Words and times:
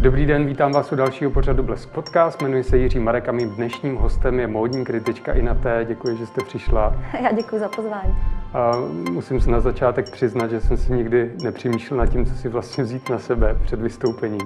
Dobrý 0.00 0.26
den, 0.26 0.46
vítám 0.46 0.72
vás 0.72 0.92
u 0.92 0.96
dalšího 0.96 1.30
pořadu 1.30 1.62
Blesk 1.62 1.88
Podcast. 1.88 2.42
Jmenuji 2.42 2.62
se 2.64 2.78
Jiří 2.78 2.98
Marek 2.98 3.28
a 3.28 3.32
mým 3.32 3.50
dnešním 3.50 3.96
hostem 3.96 4.40
je 4.40 4.46
módní 4.46 4.84
kritička 4.84 5.32
Inaté. 5.32 5.84
Děkuji, 5.88 6.16
že 6.16 6.26
jste 6.26 6.44
přišla. 6.44 6.96
Já 7.22 7.32
děkuji 7.32 7.58
za 7.58 7.68
pozvání. 7.68 8.14
A 8.54 8.72
musím 9.12 9.40
se 9.40 9.50
na 9.50 9.60
začátek 9.60 10.10
přiznat, 10.10 10.50
že 10.50 10.60
jsem 10.60 10.76
si 10.76 10.92
nikdy 10.92 11.30
nepřemýšlel 11.42 11.98
nad 11.98 12.06
tím, 12.06 12.26
co 12.26 12.34
si 12.34 12.48
vlastně 12.48 12.84
vzít 12.84 13.10
na 13.10 13.18
sebe 13.18 13.56
před 13.62 13.80
vystoupením. 13.80 14.40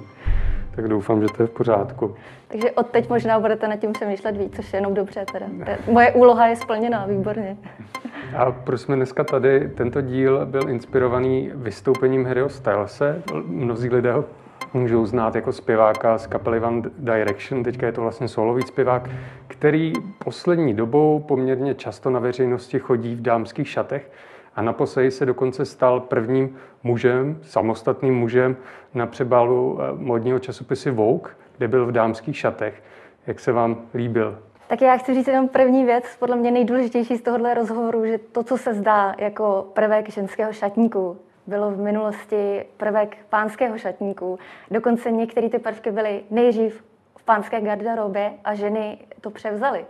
Tak 0.75 0.87
doufám, 0.87 1.21
že 1.21 1.27
to 1.37 1.43
je 1.43 1.47
v 1.47 1.51
pořádku. 1.51 2.15
Takže 2.47 2.71
od 2.71 2.87
teď 2.87 3.09
možná 3.09 3.39
budete 3.39 3.67
nad 3.67 3.75
tím 3.75 3.93
přemýšlet 3.93 4.37
víc, 4.37 4.55
což 4.55 4.73
je 4.73 4.77
jenom 4.77 4.93
dobře. 4.93 5.25
Teda. 5.31 5.45
Moje 5.91 6.11
úloha 6.11 6.47
je 6.47 6.55
splněná, 6.55 7.05
výborně. 7.05 7.57
A 8.37 8.51
proč 8.51 8.81
jsme 8.81 8.95
dneska 8.95 9.23
tady? 9.23 9.69
Tento 9.75 10.01
díl 10.01 10.45
byl 10.45 10.69
inspirovaný 10.69 11.51
vystoupením 11.55 12.25
Harryho 12.25 12.49
Stylese. 12.49 13.21
Mnozí 13.45 13.89
lidé 13.89 14.13
ho 14.13 14.25
můžou 14.73 15.05
znát 15.05 15.35
jako 15.35 15.51
zpěváka 15.51 16.17
z 16.17 16.27
kapely 16.27 16.59
One 16.59 16.81
Direction. 16.97 17.63
Teďka 17.63 17.85
je 17.85 17.91
to 17.91 18.01
vlastně 18.01 18.27
solový 18.27 18.61
zpěvák, 18.61 19.09
který 19.47 19.93
poslední 20.23 20.73
dobou 20.73 21.19
poměrně 21.19 21.75
často 21.75 22.09
na 22.09 22.19
veřejnosti 22.19 22.79
chodí 22.79 23.15
v 23.15 23.21
dámských 23.21 23.69
šatech 23.69 24.11
a 24.55 24.61
naposledy 24.61 25.11
se 25.11 25.25
dokonce 25.25 25.65
stal 25.65 25.99
prvním 25.99 26.55
mužem, 26.83 27.39
samostatným 27.41 28.15
mužem 28.15 28.57
na 28.93 29.07
přebalu 29.07 29.79
eh, 29.81 29.93
modního 29.95 30.39
časopisy 30.39 30.91
Vogue, 30.91 31.31
kde 31.57 31.67
byl 31.67 31.85
v 31.85 31.91
dámských 31.91 32.37
šatech. 32.37 32.83
Jak 33.27 33.39
se 33.39 33.51
vám 33.51 33.77
líbil? 33.93 34.39
Tak 34.67 34.81
já 34.81 34.97
chci 34.97 35.13
říct 35.13 35.27
jenom 35.27 35.47
první 35.47 35.85
věc, 35.85 36.03
podle 36.19 36.35
mě 36.35 36.51
nejdůležitější 36.51 37.17
z 37.17 37.21
tohohle 37.21 37.53
rozhovoru, 37.53 38.05
že 38.05 38.17
to, 38.17 38.43
co 38.43 38.57
se 38.57 38.73
zdá 38.73 39.15
jako 39.17 39.65
prvek 39.73 40.09
ženského 40.09 40.53
šatníku, 40.53 41.17
bylo 41.47 41.71
v 41.71 41.77
minulosti 41.77 42.65
prvek 42.77 43.17
pánského 43.29 43.77
šatníku. 43.77 44.39
Dokonce 44.71 45.11
některé 45.11 45.49
ty 45.49 45.59
prvky 45.59 45.91
byly 45.91 46.23
nejdřív 46.29 46.83
v 47.17 47.23
pánské 47.23 47.61
garderobě 47.61 48.33
a 48.43 48.55
ženy 48.55 48.97
to 49.21 49.29
převzaly. 49.29 49.85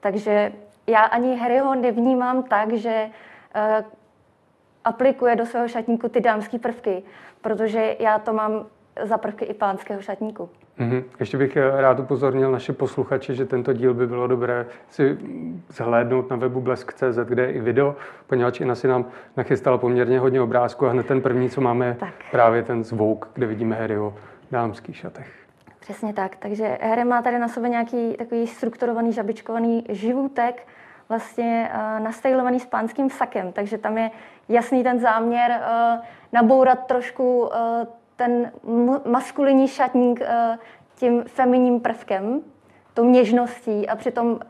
Takže 0.00 0.52
já 0.86 1.00
ani 1.00 1.36
Harryho 1.36 1.74
nevnímám 1.74 2.42
tak, 2.42 2.72
že 2.72 3.10
uh, 3.10 3.86
aplikuje 4.84 5.36
do 5.36 5.46
svého 5.46 5.68
šatníku 5.68 6.08
ty 6.08 6.20
dámské 6.20 6.58
prvky, 6.58 7.02
protože 7.40 7.96
já 7.98 8.18
to 8.18 8.32
mám 8.32 8.66
za 9.04 9.18
prvky 9.18 9.44
i 9.44 9.54
pánského 9.54 10.02
šatníku. 10.02 10.48
Mm-hmm. 10.78 11.04
Ještě 11.20 11.38
bych 11.38 11.56
eh, 11.56 11.80
rád 11.80 12.00
upozornil 12.00 12.52
naše 12.52 12.72
posluchače, 12.72 13.34
že 13.34 13.46
tento 13.46 13.72
díl 13.72 13.94
by 13.94 14.06
bylo 14.06 14.26
dobré 14.26 14.66
si 14.88 15.18
zhlédnout 15.68 16.30
na 16.30 16.36
webu 16.36 16.60
blesk.cz, 16.60 17.18
kde 17.24 17.42
je 17.42 17.52
i 17.52 17.60
video, 17.60 17.96
poněvadž 18.26 18.60
Ina 18.60 18.74
si 18.74 18.88
nám 18.88 19.04
nachystala 19.36 19.78
poměrně 19.78 20.18
hodně 20.18 20.40
obrázků 20.40 20.86
a 20.86 20.90
hned 20.90 21.06
ten 21.06 21.20
první, 21.20 21.50
co 21.50 21.60
máme, 21.60 21.96
tak. 22.00 22.14
právě 22.30 22.62
ten 22.62 22.84
zvuk, 22.84 23.28
kde 23.34 23.46
vidíme 23.46 23.76
Harryho 23.76 24.14
v 24.48 24.52
dámských 24.52 24.96
šatech. 24.96 25.32
Přesně 25.80 26.12
tak. 26.12 26.36
Takže 26.36 26.78
Harry 26.82 27.04
má 27.04 27.22
tady 27.22 27.38
na 27.38 27.48
sobě 27.48 27.70
nějaký 27.70 28.14
takový 28.18 28.46
strukturovaný, 28.46 29.12
žabičkovaný 29.12 29.84
živoutek, 29.88 30.66
vlastně 31.08 31.70
uh, 31.74 32.04
nastajlovaný 32.04 32.60
s 32.60 32.66
pánským 32.66 33.10
sakem. 33.10 33.52
Takže 33.52 33.78
tam 33.78 33.98
je 33.98 34.10
jasný 34.48 34.82
ten 34.82 35.00
záměr 35.00 35.50
uh, 35.50 36.04
nabourat 36.32 36.86
trošku 36.86 37.40
uh, 37.40 37.48
ten 38.16 38.52
maskulinní 39.10 39.68
šatník 39.68 40.20
eh, 40.20 40.58
tím 40.94 41.24
feminním 41.26 41.80
prvkem, 41.80 42.40
tou 42.94 43.04
něžností 43.04 43.88
a 43.88 43.96
přitom 43.96 44.40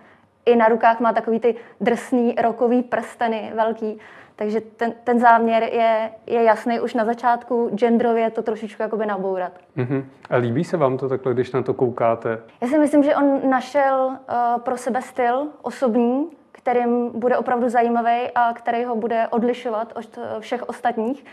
i 0.47 0.57
na 0.57 0.69
rukách 0.69 1.01
má 1.01 1.13
takový 1.13 1.41
ty 1.41 1.55
drsný 1.81 2.35
rokový 2.43 2.83
prsteny 2.83 3.53
velký. 3.55 3.99
Takže 4.37 4.61
ten, 4.61 4.93
ten 5.05 5.21
záměr 5.21 5.63
je, 5.63 6.11
je 6.27 6.43
jasný 6.43 6.81
už 6.81 6.95
na 6.95 7.05
začátku, 7.05 7.71
genderově 7.75 8.31
to 8.31 8.43
trošičku 8.43 8.83
jakoby 8.83 9.07
nabourat. 9.07 9.53
Uh-huh. 9.77 10.05
A 10.31 10.37
líbí 10.37 10.65
se 10.65 10.77
vám 10.77 10.99
to 10.99 11.09
takhle, 11.09 11.35
když 11.35 11.53
na 11.53 11.63
to 11.63 11.75
koukáte? 11.75 12.39
Já 12.61 12.69
si 12.69 12.79
myslím, 12.79 13.03
že 13.03 13.17
on 13.17 13.51
našel 13.51 14.07
uh, 14.09 14.61
pro 14.61 14.77
sebe 14.77 15.03
styl 15.03 15.47
osobní, 15.63 16.27
kterým 16.53 17.21
bude 17.21 17.37
opravdu 17.39 17.69
zajímavý 17.69 18.31
a 18.35 18.53
který 18.53 18.85
ho 18.85 18.97
bude 18.97 19.29
odlišovat 19.29 19.93
od 19.97 20.19
všech 20.41 20.69
ostatních 20.69 21.25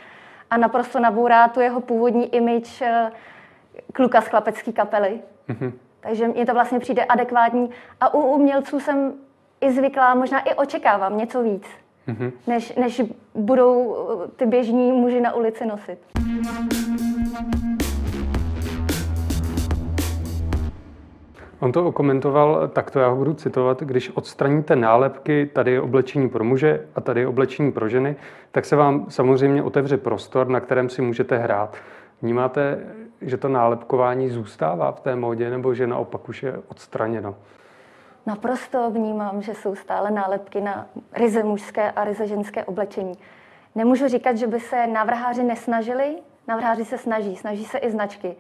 a 0.54 0.58
naprosto 0.58 1.00
nabourá 1.00 1.48
tu 1.48 1.60
jeho 1.60 1.82
původní 1.82 2.36
image 2.36 2.82
eh, 2.82 3.12
kluka 3.94 4.22
z 4.22 4.28
chlapecké 4.28 4.72
kapely. 4.72 5.20
Mm-hmm. 5.50 5.72
Takže 6.00 6.28
mně 6.28 6.46
to 6.46 6.54
vlastně 6.54 6.80
přijde 6.80 7.06
adekvátní. 7.06 7.70
A 8.02 8.14
u 8.14 8.22
umělců 8.22 8.80
jsem 8.80 9.14
i 9.62 9.72
zvyklá, 9.72 10.16
možná 10.16 10.40
i 10.40 10.54
očekávám 10.54 11.18
něco 11.18 11.44
víc, 11.44 11.68
mm-hmm. 12.08 12.32
než, 12.48 12.76
než 12.76 13.02
budou 13.36 13.96
eh, 14.26 14.28
ty 14.28 14.46
běžní 14.46 14.92
muži 14.92 15.22
na 15.22 15.34
ulici 15.34 15.66
nosit. 15.66 16.00
On 21.64 21.72
to 21.72 21.86
okomentoval 21.86 22.68
takto, 22.68 23.00
já 23.00 23.08
ho 23.08 23.16
budu 23.16 23.34
citovat, 23.34 23.82
když 23.82 24.10
odstraníte 24.10 24.76
nálepky, 24.76 25.50
tady 25.54 25.72
je 25.72 25.82
oblečení 25.82 26.30
pro 26.30 26.44
muže 26.44 26.88
a 26.96 27.02
tady 27.02 27.20
je 27.20 27.28
oblečení 27.28 27.72
pro 27.72 27.90
ženy, 27.90 28.16
tak 28.52 28.66
se 28.66 28.76
vám 28.76 29.06
samozřejmě 29.10 29.64
otevře 29.64 29.98
prostor, 29.98 30.48
na 30.48 30.60
kterém 30.60 30.90
si 30.90 31.02
můžete 31.02 31.38
hrát. 31.38 31.76
Vnímáte, 32.22 32.80
že 33.22 33.38
to 33.38 33.50
nálepkování 33.50 34.30
zůstává 34.30 34.92
v 34.92 35.00
té 35.00 35.16
módě, 35.16 35.50
nebo 35.50 35.74
že 35.74 35.88
naopak 35.88 36.30
už 36.30 36.44
je 36.44 36.60
odstraněno? 36.68 37.36
Naprosto 38.26 38.92
vnímám, 38.92 39.42
že 39.42 39.54
jsou 39.54 39.76
stále 39.76 40.12
nálepky 40.12 40.62
na 40.62 40.86
ryze 41.14 41.44
mužské 41.44 41.92
a 41.92 42.04
ryze 42.04 42.28
ženské 42.28 42.64
oblečení. 42.64 43.14
Nemůžu 43.76 44.08
říkat, 44.08 44.38
že 44.38 44.48
by 44.48 44.60
se 44.60 44.88
návrháři 44.88 45.44
nesnažili, 45.44 46.16
návrháři 46.48 46.86
se 46.86 46.98
snaží, 46.98 47.36
snaží 47.36 47.66
se 47.66 47.78
i 47.78 47.92
značky. 47.92 48.36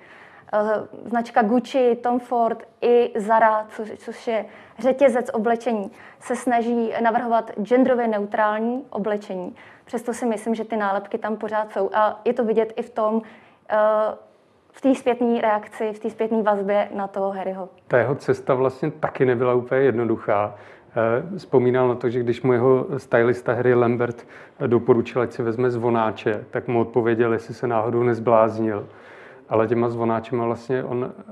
Eh, 0.53 0.87
značka 1.05 1.41
Gucci, 1.41 1.97
Tom 2.03 2.19
Ford 2.19 2.63
i 2.81 3.11
Zara, 3.15 3.65
což, 3.69 3.91
což 3.97 4.27
je 4.27 4.45
řetězec 4.79 5.29
oblečení, 5.33 5.91
se 6.19 6.35
snaží 6.35 6.93
navrhovat 7.03 7.51
genderově 7.61 8.07
neutrální 8.07 8.83
oblečení. 8.89 9.55
Přesto 9.85 10.13
si 10.13 10.25
myslím, 10.25 10.55
že 10.55 10.63
ty 10.63 10.77
nálepky 10.77 11.17
tam 11.17 11.37
pořád 11.37 11.71
jsou. 11.71 11.89
A 11.93 12.21
je 12.25 12.33
to 12.33 12.43
vidět 12.45 12.73
i 12.75 12.81
v 12.81 12.89
tom, 12.89 13.21
eh, 13.69 13.75
v 14.71 14.81
té 14.81 14.95
zpětné 14.95 15.41
reakci, 15.41 15.93
v 15.93 15.99
té 15.99 16.09
zpětné 16.09 16.43
vazbě 16.43 16.89
na 16.95 17.07
toho 17.07 17.31
Harryho. 17.31 17.69
Ta 17.87 17.97
jeho 17.97 18.15
cesta 18.15 18.53
vlastně 18.53 18.91
taky 18.91 19.25
nebyla 19.25 19.53
úplně 19.53 19.81
jednoduchá. 19.81 20.55
Eh, 20.95 21.37
vzpomínal 21.37 21.87
na 21.87 21.95
to, 21.95 22.09
že 22.09 22.19
když 22.19 22.41
mu 22.41 22.53
jeho 22.53 22.87
stylista 22.97 23.53
Harry 23.53 23.73
Lambert 23.73 24.27
doporučil, 24.67 25.21
ať 25.21 25.31
si 25.31 25.43
vezme 25.43 25.71
zvonáče, 25.71 26.45
tak 26.51 26.67
mu 26.67 26.79
odpověděl, 26.79 27.33
jestli 27.33 27.53
se 27.53 27.67
náhodou 27.67 28.03
nezbláznil 28.03 28.87
ale 29.49 29.67
těma 29.67 29.89
zvonáčema 29.89 30.45
vlastně 30.45 30.83
on 30.83 31.13
eh, 31.19 31.23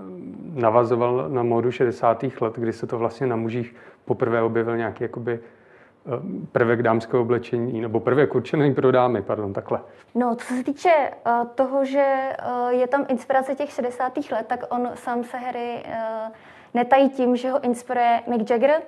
navazoval 0.62 1.30
na 1.30 1.44
módu 1.44 1.72
60. 1.72 2.24
let, 2.42 2.54
kdy 2.56 2.74
se 2.74 2.88
to 2.88 2.98
vlastně 2.98 3.28
na 3.28 3.36
mužích 3.36 3.76
poprvé 4.06 4.42
objevil 4.42 4.78
nějaký 4.78 5.04
jakoby 5.04 5.40
eh, 5.40 6.10
prvek 6.52 6.82
dámského 6.82 7.22
oblečení, 7.22 7.82
nebo 7.82 8.00
prvek 8.00 8.36
určený 8.36 8.74
pro 8.74 8.92
dámy, 8.92 9.22
pardon, 9.22 9.54
takhle. 9.54 9.80
No, 10.16 10.36
co 10.36 10.54
se 10.54 10.64
týče 10.64 11.12
uh, 11.26 11.48
toho, 11.48 11.86
že 11.86 12.30
uh, 12.64 12.70
je 12.70 12.88
tam 12.88 13.06
inspirace 13.10 13.56
těch 13.56 13.72
60. 13.72 14.14
let, 14.32 14.46
tak 14.48 14.64
on 14.70 14.90
sám 14.96 15.24
se 15.24 15.38
Harry 15.38 15.84
uh, 15.86 16.32
netají 16.74 17.10
tím, 17.10 17.36
že 17.36 17.52
ho 17.52 17.64
inspiruje 17.64 18.22
Mick 18.28 18.50
Jagger, 18.50 18.82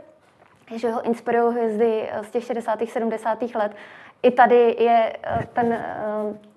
že 0.76 0.92
ho 0.92 1.02
inspirují 1.02 1.54
hvězdy 1.54 2.10
z 2.22 2.32
těch 2.32 2.44
60. 2.44 2.80
70. 2.86 3.42
let 3.56 3.76
i 4.24 4.32
tady 4.32 4.76
je 4.80 5.14
eh, 5.24 5.48
ten 5.54 5.74
eh, 5.74 5.84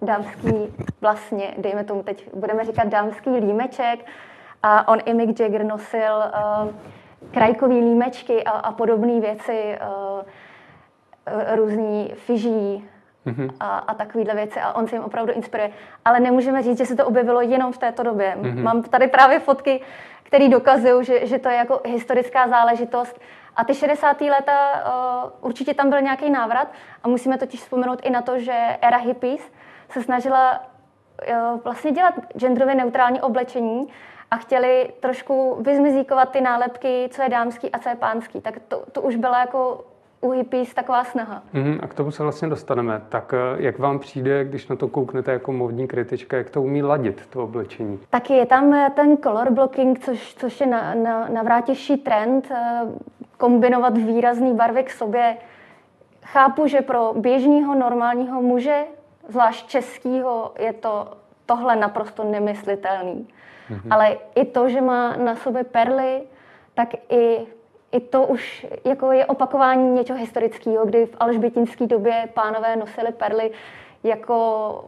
dámský 0.02 0.74
vlastně, 1.00 1.54
dejme 1.58 1.84
tomu 1.84 2.02
teď, 2.02 2.34
budeme 2.34 2.64
říkat 2.64 2.88
dámský 2.88 3.30
límeček 3.30 4.06
a 4.62 4.88
on 4.88 4.98
i 5.04 5.14
Mick 5.14 5.40
Jagger 5.40 5.64
nosil 5.64 6.14
uh, 6.16 6.68
krajkový 7.30 7.80
límečky 7.80 8.44
a, 8.44 8.50
a 8.50 8.72
podobné 8.72 9.20
věci, 9.20 9.78
různý 11.54 12.12
fyží 12.14 12.88
mm-hmm. 13.26 13.50
a, 13.60 13.78
a 13.78 13.94
takovéhle 13.94 14.34
věci 14.34 14.60
a 14.60 14.72
on 14.72 14.88
se 14.88 14.96
jim 14.96 15.04
opravdu 15.04 15.32
inspiruje. 15.32 15.70
Ale 16.04 16.20
nemůžeme 16.20 16.62
říct, 16.62 16.78
že 16.78 16.86
se 16.86 16.96
to 16.96 17.06
objevilo 17.06 17.40
jenom 17.40 17.72
v 17.72 17.78
této 17.78 18.02
době. 18.02 18.36
Mm-hmm. 18.40 18.62
Mám 18.62 18.82
tady 18.82 19.08
právě 19.08 19.40
fotky, 19.40 19.80
které 20.26 20.48
dokazují, 20.48 21.04
že, 21.04 21.26
že 21.26 21.38
to 21.38 21.48
je 21.48 21.56
jako 21.56 21.80
historická 21.84 22.48
záležitost 22.48 23.20
a 23.56 23.64
ty 23.64 23.74
60. 23.74 24.20
léta 24.20 24.52
uh, 24.72 25.30
určitě 25.40 25.74
tam 25.74 25.90
byl 25.90 26.00
nějaký 26.00 26.30
návrat 26.30 26.68
a 27.02 27.08
musíme 27.08 27.38
totiž 27.38 27.60
vzpomenout 27.60 28.00
i 28.02 28.10
na 28.10 28.22
to, 28.22 28.38
že 28.38 28.78
era 28.80 28.96
hippies 28.96 29.52
se 29.88 30.02
snažila 30.02 30.60
uh, 30.60 31.60
vlastně 31.64 31.92
dělat 31.92 32.14
genderově 32.36 32.74
neutrální 32.74 33.20
oblečení 33.20 33.88
a 34.30 34.36
chtěli 34.36 34.92
trošku 35.00 35.56
vyzmizíkovat 35.60 36.30
ty 36.30 36.40
nálepky, 36.40 37.08
co 37.12 37.22
je 37.22 37.28
dámský 37.28 37.70
a 37.70 37.78
co 37.78 37.88
je 37.88 37.96
pánský. 37.96 38.40
Tak 38.40 38.54
to, 38.68 38.84
to 38.92 39.02
už 39.02 39.16
byla 39.16 39.40
jako 39.40 39.84
u 40.20 40.30
hippies 40.30 40.74
taková 40.74 41.04
snaha. 41.04 41.42
Mm, 41.52 41.78
a 41.82 41.86
k 41.86 41.94
tomu 41.94 42.10
se 42.10 42.22
vlastně 42.22 42.48
dostaneme. 42.48 43.02
Tak 43.08 43.34
eh, 43.34 43.62
jak 43.62 43.78
vám 43.78 43.98
přijde, 43.98 44.44
když 44.44 44.68
na 44.68 44.76
to 44.76 44.88
kouknete 44.88 45.32
jako 45.32 45.52
módní 45.52 45.88
kritička, 45.88 46.36
jak 46.36 46.50
to 46.50 46.62
umí 46.62 46.82
ladit, 46.82 47.26
to 47.26 47.44
oblečení? 47.44 47.98
Taky 48.10 48.32
je 48.32 48.46
tam 48.46 48.90
ten 48.94 49.16
color 49.16 49.50
blocking, 49.50 49.98
což, 49.98 50.34
což 50.34 50.60
je 50.60 50.66
na, 50.66 50.94
na, 50.94 51.28
navrátější 51.28 51.96
trend 51.96 52.52
kombinovat 53.36 53.98
výrazný 53.98 54.54
barvy 54.54 54.84
k 54.84 54.90
sobě. 54.90 55.36
Chápu, 56.22 56.66
že 56.66 56.80
pro 56.80 57.14
běžného 57.16 57.74
normálního 57.74 58.42
muže, 58.42 58.84
zvlášť 59.28 59.68
českého, 59.68 60.52
je 60.58 60.72
to 60.72 61.12
tohle 61.46 61.76
naprosto 61.76 62.24
nemyslitelný. 62.24 63.28
Mm-hmm. 63.70 63.88
Ale 63.90 64.16
i 64.34 64.44
to, 64.44 64.68
že 64.68 64.80
má 64.80 65.16
na 65.16 65.36
sobě 65.36 65.64
perly, 65.64 66.22
tak 66.74 66.88
i, 67.10 67.46
i 67.92 68.00
to 68.00 68.22
už 68.22 68.66
jako 68.84 69.12
je 69.12 69.26
opakování 69.26 69.90
něčeho 69.90 70.18
historického, 70.18 70.86
kdy 70.86 71.06
v 71.06 71.16
alžbětinské 71.20 71.86
době 71.86 72.28
pánové 72.34 72.76
nosili 72.76 73.12
perly 73.12 73.50
jako 74.04 74.84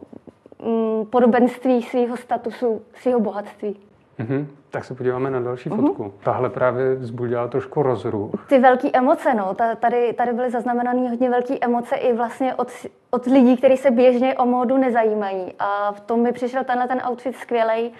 mm, 0.65 1.05
podobenství 1.05 1.83
svého 1.83 2.17
statusu, 2.17 2.81
svého 2.93 3.19
bohatství. 3.19 3.79
Mm-hmm. 4.19 4.45
Tak 4.69 4.85
se 4.85 4.95
podíváme 4.95 5.31
na 5.31 5.39
další 5.39 5.69
mm-hmm. 5.69 5.87
fotku. 5.87 6.13
Tahle 6.23 6.49
právě 6.49 6.95
vzbudila 6.95 7.47
trošku 7.47 7.83
rozruch. 7.83 8.45
Ty 8.49 8.59
velké 8.59 8.89
emoce, 8.93 9.33
no. 9.33 9.55
Tady, 9.79 10.13
tady 10.13 10.33
byly 10.33 10.51
zaznamenané 10.51 11.09
hodně 11.09 11.29
velké 11.29 11.53
emoce 11.61 11.95
i 11.95 12.13
vlastně 12.13 12.55
od, 12.55 12.67
od 13.11 13.25
lidí, 13.25 13.57
kteří 13.57 13.77
se 13.77 13.91
běžně 13.91 14.37
o 14.37 14.45
módu 14.45 14.77
nezajímají. 14.77 15.53
A 15.59 15.91
v 15.91 15.99
tom 15.99 16.21
mi 16.21 16.31
přišel 16.31 16.63
tenhle 16.63 16.87
ten 16.87 17.01
outfit 17.09 17.35
skvělej, 17.35 17.91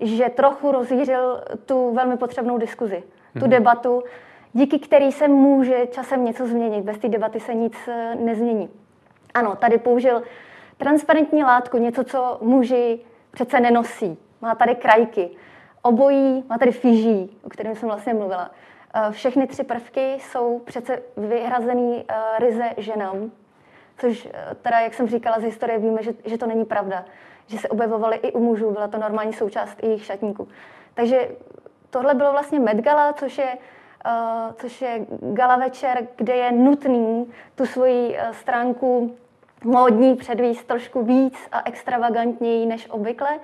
že 0.00 0.28
trochu 0.28 0.72
rozvířil 0.72 1.40
tu 1.66 1.94
velmi 1.94 2.16
potřebnou 2.16 2.58
diskuzi, 2.58 2.96
mm-hmm. 2.96 3.40
tu 3.40 3.46
mhm. 3.46 3.50
debatu, 3.50 4.02
díky 4.52 4.78
který 4.78 5.12
se 5.12 5.28
může 5.28 5.86
časem 5.86 6.24
něco 6.24 6.46
změnit. 6.46 6.84
Bez 6.84 6.98
té 6.98 7.08
debaty 7.08 7.40
se 7.40 7.54
nic 7.54 7.74
eh, 7.88 8.14
nezmění. 8.14 8.68
Ano, 9.34 9.56
tady 9.56 9.78
použil 9.78 10.22
transparentní 10.76 11.44
látku, 11.44 11.78
něco, 11.78 12.04
co 12.04 12.38
muži 12.40 13.00
přece 13.30 13.60
nenosí. 13.60 14.18
Má 14.40 14.54
tady 14.54 14.74
krajky. 14.74 15.30
Obojí 15.82 16.44
má 16.48 16.58
tady 16.58 16.72
fyží, 16.72 17.38
o 17.44 17.48
kterém 17.48 17.76
jsem 17.76 17.88
vlastně 17.88 18.14
mluvila. 18.14 18.50
Eh, 18.94 19.12
všechny 19.12 19.46
tři 19.46 19.64
prvky 19.64 20.18
jsou 20.20 20.58
přece 20.58 21.02
vyhrazený 21.16 22.04
eh, 22.08 22.14
ryze 22.38 22.70
ženám, 22.76 23.30
což 23.98 24.28
teda, 24.62 24.80
jak 24.80 24.94
jsem 24.94 25.08
říkala 25.08 25.40
z 25.40 25.42
historie, 25.42 25.78
víme, 25.78 26.02
že, 26.02 26.12
že 26.24 26.38
to 26.38 26.46
není 26.46 26.64
pravda. 26.64 27.04
Že 27.46 27.58
se 27.58 27.68
objevovaly 27.68 28.16
i 28.16 28.32
u 28.32 28.40
mužů, 28.40 28.70
byla 28.70 28.88
to 28.88 28.98
normální 28.98 29.32
součást 29.32 29.82
i 29.82 29.86
jejich 29.86 30.04
šatníků. 30.04 30.48
Takže 30.94 31.28
tohle 31.90 32.14
bylo 32.14 32.32
vlastně 32.32 32.60
Met 32.60 32.76
Gala, 32.76 33.12
což 33.12 33.38
je, 33.38 33.58
což 34.54 34.82
je 34.82 35.06
gala 35.20 35.56
večer, 35.56 36.06
kde 36.16 36.36
je 36.36 36.52
nutný 36.52 37.26
tu 37.54 37.66
svoji 37.66 38.08
uh, 38.08 38.30
stránku 38.32 39.16
módní 39.64 40.16
předvíst 40.16 40.66
trošku 40.66 41.04
víc 41.04 41.38
a 41.52 41.62
extravagantněji 41.64 42.66
než 42.66 42.90
obvykle. 42.90 43.38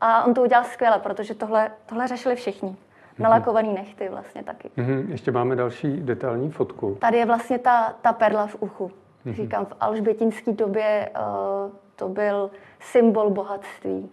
A 0.00 0.24
on 0.24 0.34
to 0.34 0.42
udělal 0.42 0.64
skvěle, 0.64 0.98
protože 0.98 1.34
tohle, 1.34 1.70
tohle 1.86 2.08
řešili 2.08 2.34
všichni. 2.34 2.68
Mhm. 2.68 2.76
Nalakovaný 3.18 3.74
nechty 3.74 4.08
vlastně 4.08 4.42
taky. 4.42 4.70
Mm-hmm. 4.78 5.10
Ještě 5.10 5.30
máme 5.30 5.56
další 5.56 5.96
detailní 5.96 6.50
fotku. 6.50 6.96
Tady 7.00 7.18
je 7.18 7.26
vlastně 7.26 7.58
ta, 7.58 7.94
ta 8.02 8.12
perla 8.12 8.46
v 8.46 8.56
uchu. 8.60 8.90
Mm-hmm. 9.26 9.34
Říkám, 9.34 9.66
v 9.66 9.72
alžbětinské 9.80 10.52
době 10.52 11.10
uh, 11.16 11.72
to 11.96 12.08
byl 12.08 12.50
symbol 12.80 13.30
bohatství 13.30 14.10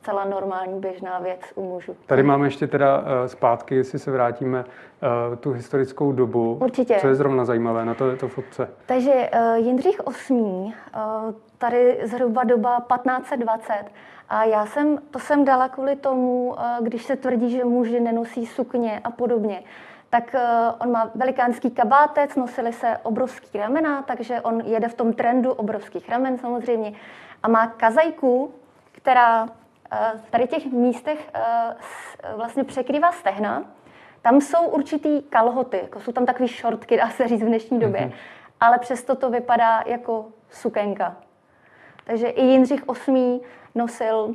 zcela 0.00 0.24
normální 0.24 0.80
běžná 0.80 1.18
věc 1.18 1.40
u 1.54 1.62
mužů. 1.62 1.96
Tady 2.06 2.22
máme 2.22 2.46
ještě 2.46 2.66
teda 2.66 2.98
uh, 2.98 3.04
zpátky, 3.26 3.74
jestli 3.74 3.98
se 3.98 4.10
vrátíme, 4.10 4.64
uh, 4.64 5.36
tu 5.36 5.52
historickou 5.52 6.12
dobu. 6.12 6.58
Určitě. 6.60 6.96
Co 7.00 7.08
je 7.08 7.14
zrovna 7.14 7.44
zajímavé 7.44 7.84
na 7.84 7.94
této 7.94 8.28
fotce? 8.28 8.68
Takže 8.86 9.30
uh, 9.34 9.56
Jindřich 9.56 10.00
VIII, 10.30 10.72
tady 11.58 11.98
zhruba 12.04 12.44
doba 12.44 12.86
1520, 12.96 13.84
a 14.28 14.44
já 14.44 14.66
jsem, 14.66 14.98
to 15.10 15.18
jsem 15.18 15.44
dala 15.44 15.68
kvůli 15.68 15.96
tomu, 15.96 16.56
když 16.80 17.04
se 17.04 17.16
tvrdí, 17.16 17.50
že 17.50 17.64
muži 17.64 18.00
nenosí 18.00 18.46
sukně 18.46 19.00
a 19.04 19.10
podobně 19.10 19.62
tak 20.10 20.34
on 20.80 20.90
má 20.90 21.10
velikánský 21.14 21.70
kabátec, 21.70 22.36
nosili 22.36 22.72
se 22.72 22.98
obrovský 23.02 23.58
ramena, 23.58 24.02
takže 24.02 24.40
on 24.40 24.60
jede 24.60 24.88
v 24.88 24.94
tom 24.94 25.12
trendu 25.12 25.52
obrovských 25.52 26.08
ramen 26.08 26.38
samozřejmě 26.38 26.92
a 27.42 27.48
má 27.48 27.66
kazajku, 27.66 28.50
která 28.92 29.46
Eh, 29.46 29.65
v 30.26 30.30
tady 30.30 30.46
těch 30.46 30.66
místech 30.66 31.30
eh, 31.34 31.74
vlastně 32.36 32.64
překrývá 32.64 33.12
stehna. 33.12 33.64
Tam 34.22 34.40
jsou 34.40 34.66
určitý 34.66 35.22
kalhoty, 35.22 35.76
jako 35.76 36.00
jsou 36.00 36.12
tam 36.12 36.26
takové 36.26 36.48
šortky, 36.48 36.96
dá 36.96 37.10
se 37.10 37.28
říct 37.28 37.42
v 37.42 37.46
dnešní 37.46 37.80
době, 37.80 38.00
mm-hmm. 38.00 38.12
ale 38.60 38.78
přesto 38.78 39.14
to 39.14 39.30
vypadá 39.30 39.82
jako 39.86 40.26
sukenka. 40.50 41.16
Takže 42.04 42.28
i 42.28 42.44
Jindřich 42.44 42.82
VIII 43.06 43.40
nosil, 43.74 44.34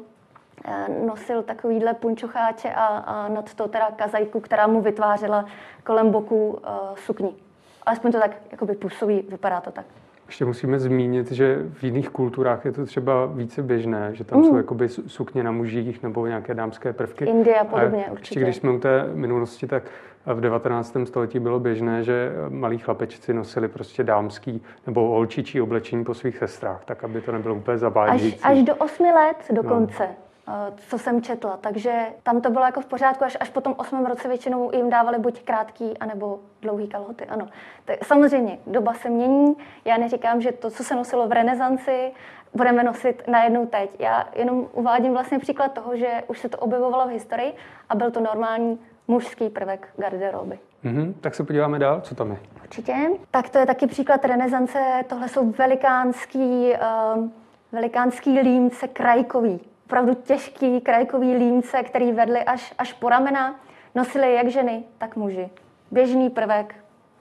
eh, 0.65 0.87
nosil 1.05 1.43
takovýhle 1.43 1.93
punčocháče 1.93 2.73
a, 2.73 2.85
a 2.85 3.27
nad 3.27 3.53
to 3.53 3.67
teda 3.67 3.91
kazajku, 3.91 4.39
která 4.39 4.67
mu 4.67 4.81
vytvářela 4.81 5.45
kolem 5.83 6.11
boku 6.11 6.49
uh, 6.49 6.95
sukní. 6.95 7.37
Alespoň 7.85 8.11
to 8.11 8.19
tak 8.19 8.31
jakoby 8.51 8.75
působí, 8.75 9.21
vypadá 9.21 9.61
to 9.61 9.71
tak. 9.71 9.85
Ještě 10.31 10.45
musíme 10.45 10.79
zmínit, 10.79 11.31
že 11.31 11.59
v 11.73 11.83
jiných 11.83 12.09
kulturách 12.09 12.65
je 12.65 12.71
to 12.71 12.85
třeba 12.85 13.25
více 13.25 13.63
běžné, 13.63 14.09
že 14.15 14.23
tam 14.23 14.39
mm. 14.39 14.45
jsou 14.45 14.57
jakoby 14.57 14.89
sukně 14.89 15.43
na 15.43 15.51
mužích 15.51 16.03
nebo 16.03 16.27
nějaké 16.27 16.53
dámské 16.53 16.93
prvky. 16.93 17.25
Indie 17.25 17.59
a 17.59 17.63
podobně, 17.63 18.05
a 18.05 18.11
určitě. 18.11 18.39
Když 18.39 18.55
jsme 18.55 18.71
u 18.71 18.79
té 18.79 19.09
minulosti, 19.13 19.67
tak 19.67 19.83
v 20.25 20.41
19. 20.41 20.97
století 21.03 21.39
bylo 21.39 21.59
běžné, 21.59 22.03
že 22.03 22.31
malí 22.49 22.77
chlapečci 22.77 23.33
nosili 23.33 23.67
prostě 23.67 24.03
dámský 24.03 24.61
nebo 24.87 25.01
holčičí 25.01 25.61
oblečení 25.61 26.03
po 26.03 26.13
svých 26.13 26.37
sestrách, 26.37 26.85
tak 26.85 27.03
aby 27.03 27.21
to 27.21 27.31
nebylo 27.31 27.55
úplně 27.55 27.77
zavádějící. 27.77 28.39
Až, 28.43 28.51
až 28.51 28.63
do 28.63 28.75
8 28.75 29.05
let 29.05 29.37
dokonce. 29.51 30.07
No. 30.07 30.30
Eh, 30.51 30.73
co 30.87 30.97
jsem 30.97 31.21
četla. 31.21 31.57
Takže 31.57 32.05
tam 32.23 32.41
to 32.41 32.49
bylo 32.49 32.65
jako 32.65 32.81
v 32.81 32.85
pořádku, 32.85 33.23
až, 33.23 33.37
až 33.39 33.49
po 33.49 33.61
tom 33.61 33.75
osmém 33.77 34.05
roce 34.05 34.27
většinou 34.27 34.71
jim 34.75 34.89
dávali 34.89 35.19
buď 35.19 35.43
krátký, 35.43 35.97
anebo 35.97 36.39
dlouhý 36.61 36.87
kalhoty. 36.87 37.25
Ano. 37.25 37.47
Tak 37.85 38.05
samozřejmě, 38.05 38.57
doba 38.67 38.93
se 38.93 39.09
mění. 39.09 39.55
Já 39.85 39.97
neříkám, 39.97 40.41
že 40.41 40.51
to, 40.51 40.69
co 40.69 40.83
se 40.83 40.95
nosilo 40.95 41.27
v 41.27 41.31
renesanci, 41.31 42.11
budeme 42.53 42.83
nosit 42.83 43.23
najednou 43.27 43.65
teď. 43.65 43.95
Já 43.99 44.27
jenom 44.35 44.67
uvádím 44.73 45.13
vlastně 45.13 45.39
příklad 45.39 45.73
toho, 45.73 45.97
že 45.97 46.23
už 46.27 46.39
se 46.39 46.49
to 46.49 46.57
objevovalo 46.57 47.07
v 47.07 47.11
historii 47.11 47.53
a 47.89 47.95
byl 47.95 48.11
to 48.11 48.19
normální 48.19 48.79
mužský 49.07 49.49
prvek 49.49 49.87
garderoby. 49.97 50.59
Mm-hmm, 50.85 51.13
tak 51.21 51.35
se 51.35 51.43
podíváme 51.43 51.79
dál, 51.79 52.01
co 52.01 52.15
tam 52.15 52.31
je. 52.31 52.37
Určitě. 52.63 52.95
Tak 53.31 53.49
to 53.49 53.57
je 53.57 53.65
taky 53.65 53.87
příklad 53.87 54.25
renesance. 54.25 54.79
Tohle 55.07 55.29
jsou 55.29 55.51
velikánský, 55.51 56.73
uh, 57.17 57.29
velikánský 57.71 58.39
límce 58.39 58.87
krajkový 58.87 59.70
opravdu 59.91 60.13
těžký 60.13 60.81
krajkový 60.81 61.35
límce, 61.35 61.83
který 61.83 62.11
vedli 62.11 62.43
až, 62.43 62.73
až 62.77 62.93
po 62.93 63.09
ramena, 63.09 63.55
nosili 63.95 64.33
jak 64.33 64.47
ženy, 64.47 64.83
tak 64.97 65.15
muži. 65.15 65.49
Běžný 65.91 66.29
prvek 66.29 66.75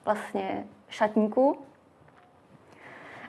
vlastně 0.04 0.64
šatníků. 0.88 1.58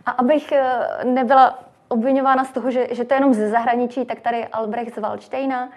A 0.05 0.11
abych 0.11 0.51
eh, 0.51 0.87
nebyla 1.03 1.59
obvinována 1.87 2.45
z 2.45 2.51
toho, 2.51 2.71
že, 2.71 2.87
že 2.91 3.05
to 3.05 3.13
je 3.13 3.17
jenom 3.17 3.33
ze 3.33 3.49
zahraničí, 3.49 4.05
tak 4.05 4.19
tady 4.19 4.47
Albrecht 4.47 4.95
z 4.95 4.97
Waldsteina, 4.97 5.69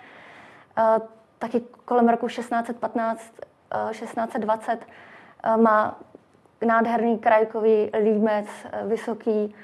eh, 0.78 0.82
taky 1.38 1.60
kolem 1.84 2.08
roku 2.08 2.28
1615, 2.28 3.32
1620, 3.90 4.80
eh, 5.42 5.56
má 5.56 5.98
nádherný 6.66 7.18
krajkový 7.18 7.90
límec, 8.02 8.46
vysoký, 8.86 9.54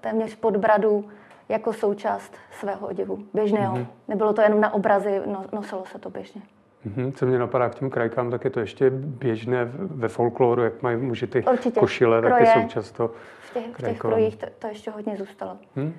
téměř 0.00 0.34
pod 0.34 0.56
bradu, 0.56 1.10
jako 1.50 1.72
součást 1.72 2.36
svého 2.50 2.86
oděvu, 2.88 3.18
běžného. 3.34 3.76
Mm-hmm. 3.76 3.86
Nebylo 4.08 4.32
to 4.32 4.42
jenom 4.42 4.60
na 4.60 4.74
obrazy, 4.74 5.20
no, 5.26 5.44
nosilo 5.52 5.84
se 5.86 5.98
to 5.98 6.10
běžně. 6.10 6.42
Mm-hmm. 6.86 7.12
Co 7.12 7.26
mě 7.26 7.38
napadá 7.38 7.68
k 7.68 7.74
těm 7.74 7.90
krajkám, 7.90 8.30
tak 8.30 8.44
je 8.44 8.50
to 8.50 8.60
ještě 8.60 8.90
běžné 8.90 9.64
ve 9.74 10.08
folkloru, 10.08 10.62
jak 10.62 10.82
mají 10.82 10.96
muži 10.96 11.26
ty 11.26 11.44
Určitě. 11.44 11.80
košile, 11.80 12.20
Kroje. 12.20 12.46
taky 12.46 12.60
jsou 12.60 12.68
často 12.68 13.10
V 13.40 13.54
těch, 13.54 13.74
v 13.74 13.82
těch 13.82 13.98
krojích 13.98 14.36
to, 14.36 14.46
to 14.58 14.66
ještě 14.66 14.90
hodně 14.90 15.16
zůstalo. 15.16 15.56
Hmm? 15.76 15.94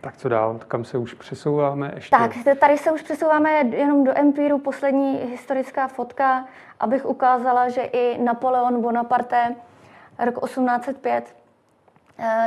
Tak 0.00 0.16
co 0.16 0.28
dál? 0.28 0.60
Kam 0.68 0.84
se 0.84 0.98
už 0.98 1.14
přesouváme 1.14 1.92
ještě? 1.94 2.16
Tak, 2.16 2.30
tady 2.60 2.78
se 2.78 2.92
už 2.92 3.02
přesouváme 3.02 3.50
jenom 3.52 4.04
do 4.04 4.18
empíru. 4.18 4.58
Poslední 4.58 5.16
historická 5.16 5.88
fotka, 5.88 6.46
abych 6.80 7.06
ukázala, 7.06 7.68
že 7.68 7.82
i 7.82 8.22
Napoleon 8.22 8.82
Bonaparte 8.82 9.54
rok 10.24 10.44
1805 10.44 11.24
Eh, 11.24 11.39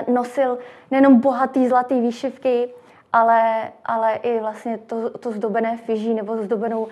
nosil 0.08 0.58
nejenom 0.92 1.20
bohatý 1.20 1.68
zlatý 1.68 2.01
výšivky, 2.01 2.70
ale, 3.13 3.72
ale 3.86 4.15
i 4.15 4.39
vlastně 4.39 4.77
to, 4.77 5.10
to 5.10 5.32
zdobené 5.32 5.77
fyží 5.77 6.13
nebo 6.13 6.38
zdobenou 6.38 6.88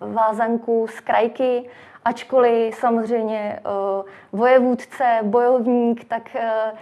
vázanku 0.00 0.86
z 0.90 1.00
krajky, 1.00 1.70
ačkoliv 2.04 2.74
samozřejmě 2.74 3.60
uh, 3.64 4.40
vojevůdce, 4.40 5.18
bojovník, 5.22 6.04
tak 6.04 6.22
uh, 6.34 6.78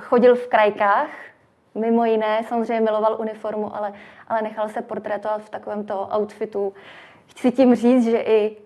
chodil 0.00 0.34
v 0.34 0.46
krajkách, 0.46 1.08
mimo 1.74 2.04
jiné, 2.04 2.44
samozřejmě 2.48 2.80
miloval 2.80 3.16
uniformu, 3.20 3.76
ale, 3.76 3.92
ale 4.28 4.42
nechal 4.42 4.68
se 4.68 4.82
portrétovat 4.82 5.42
v 5.42 5.50
takovémto 5.50 6.08
outfitu. 6.18 6.72
Chci 7.26 7.52
tím 7.52 7.74
říct, 7.74 8.04
že 8.04 8.18
i 8.18 8.56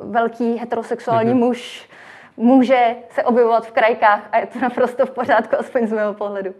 velký 0.00 0.56
heterosexuální 0.56 1.32
mm-hmm. 1.32 1.46
muž 1.46 1.88
může 2.36 2.96
se 3.10 3.24
objevovat 3.24 3.66
v 3.66 3.72
krajkách 3.72 4.28
a 4.32 4.38
je 4.38 4.46
to 4.46 4.60
naprosto 4.60 5.06
v 5.06 5.10
pořádku, 5.10 5.56
aspoň 5.58 5.86
z 5.86 5.92
mého 5.92 6.14
pohledu. 6.14 6.54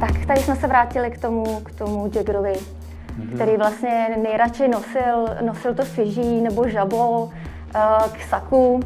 Tak 0.00 0.26
tady 0.26 0.40
jsme 0.40 0.56
se 0.56 0.66
vrátili 0.66 1.10
k 1.10 1.20
tomu, 1.20 1.60
k 1.60 1.78
tomu 1.78 2.10
Jaggerovi, 2.14 2.52
mm-hmm. 2.52 3.34
který 3.34 3.56
vlastně 3.56 4.16
nejradši 4.22 4.68
nosil, 4.68 5.26
nosil 5.40 5.74
to 5.74 5.84
fiží 5.84 6.40
nebo 6.40 6.68
žabo 6.68 7.30
eh, 7.74 7.80
k 8.12 8.22
saku. 8.22 8.80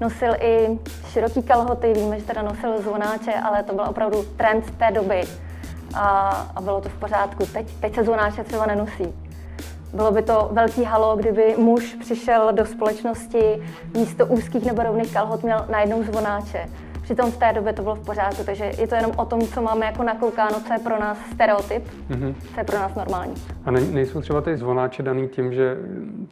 Nosil 0.00 0.34
i 0.40 0.78
široký 1.08 1.42
kalhoty, 1.42 1.92
víme, 1.92 2.20
že 2.20 2.26
teda 2.26 2.42
nosil 2.42 2.82
zvonáče, 2.82 3.32
ale 3.34 3.62
to 3.62 3.74
byl 3.74 3.84
opravdu 3.88 4.22
trend 4.36 4.70
té 4.78 4.90
doby 4.90 5.22
a, 5.94 6.28
a 6.56 6.60
bylo 6.60 6.80
to 6.80 6.88
v 6.88 6.98
pořádku. 6.98 7.46
Teď, 7.46 7.66
teď 7.80 7.94
se 7.94 8.04
zvonáče 8.04 8.44
třeba 8.44 8.66
nenosí. 8.66 9.29
Bylo 9.94 10.12
by 10.12 10.22
to 10.22 10.48
velký 10.52 10.84
halo, 10.84 11.16
kdyby 11.16 11.54
muž 11.58 11.94
přišel 12.00 12.52
do 12.52 12.66
společnosti 12.66 13.62
místo 13.94 14.26
úzkých 14.26 14.66
nebo 14.66 14.82
rovných 14.82 15.12
kalhot 15.12 15.42
měl 15.42 15.66
najednou 15.70 16.02
zvonáče. 16.02 16.66
Přitom 17.02 17.30
v 17.30 17.36
té 17.36 17.52
době 17.52 17.72
to 17.72 17.82
bylo 17.82 17.94
v 17.94 18.06
pořádku, 18.06 18.44
takže 18.44 18.64
je 18.78 18.86
to 18.86 18.94
jenom 18.94 19.12
o 19.16 19.24
tom, 19.24 19.40
co 19.40 19.62
máme 19.62 19.86
jako 19.86 20.02
nakoukáno, 20.02 20.60
co 20.60 20.72
je 20.72 20.78
pro 20.78 21.00
nás 21.00 21.18
stereotyp, 21.34 21.84
mm-hmm. 22.10 22.34
co 22.54 22.60
je 22.60 22.64
pro 22.64 22.78
nás 22.78 22.94
normální. 22.94 23.34
A 23.64 23.70
ne, 23.70 23.80
nejsou 23.80 24.20
třeba 24.20 24.40
ty 24.40 24.56
zvonáče 24.56 25.02
daný 25.02 25.28
tím, 25.28 25.52
že 25.52 25.76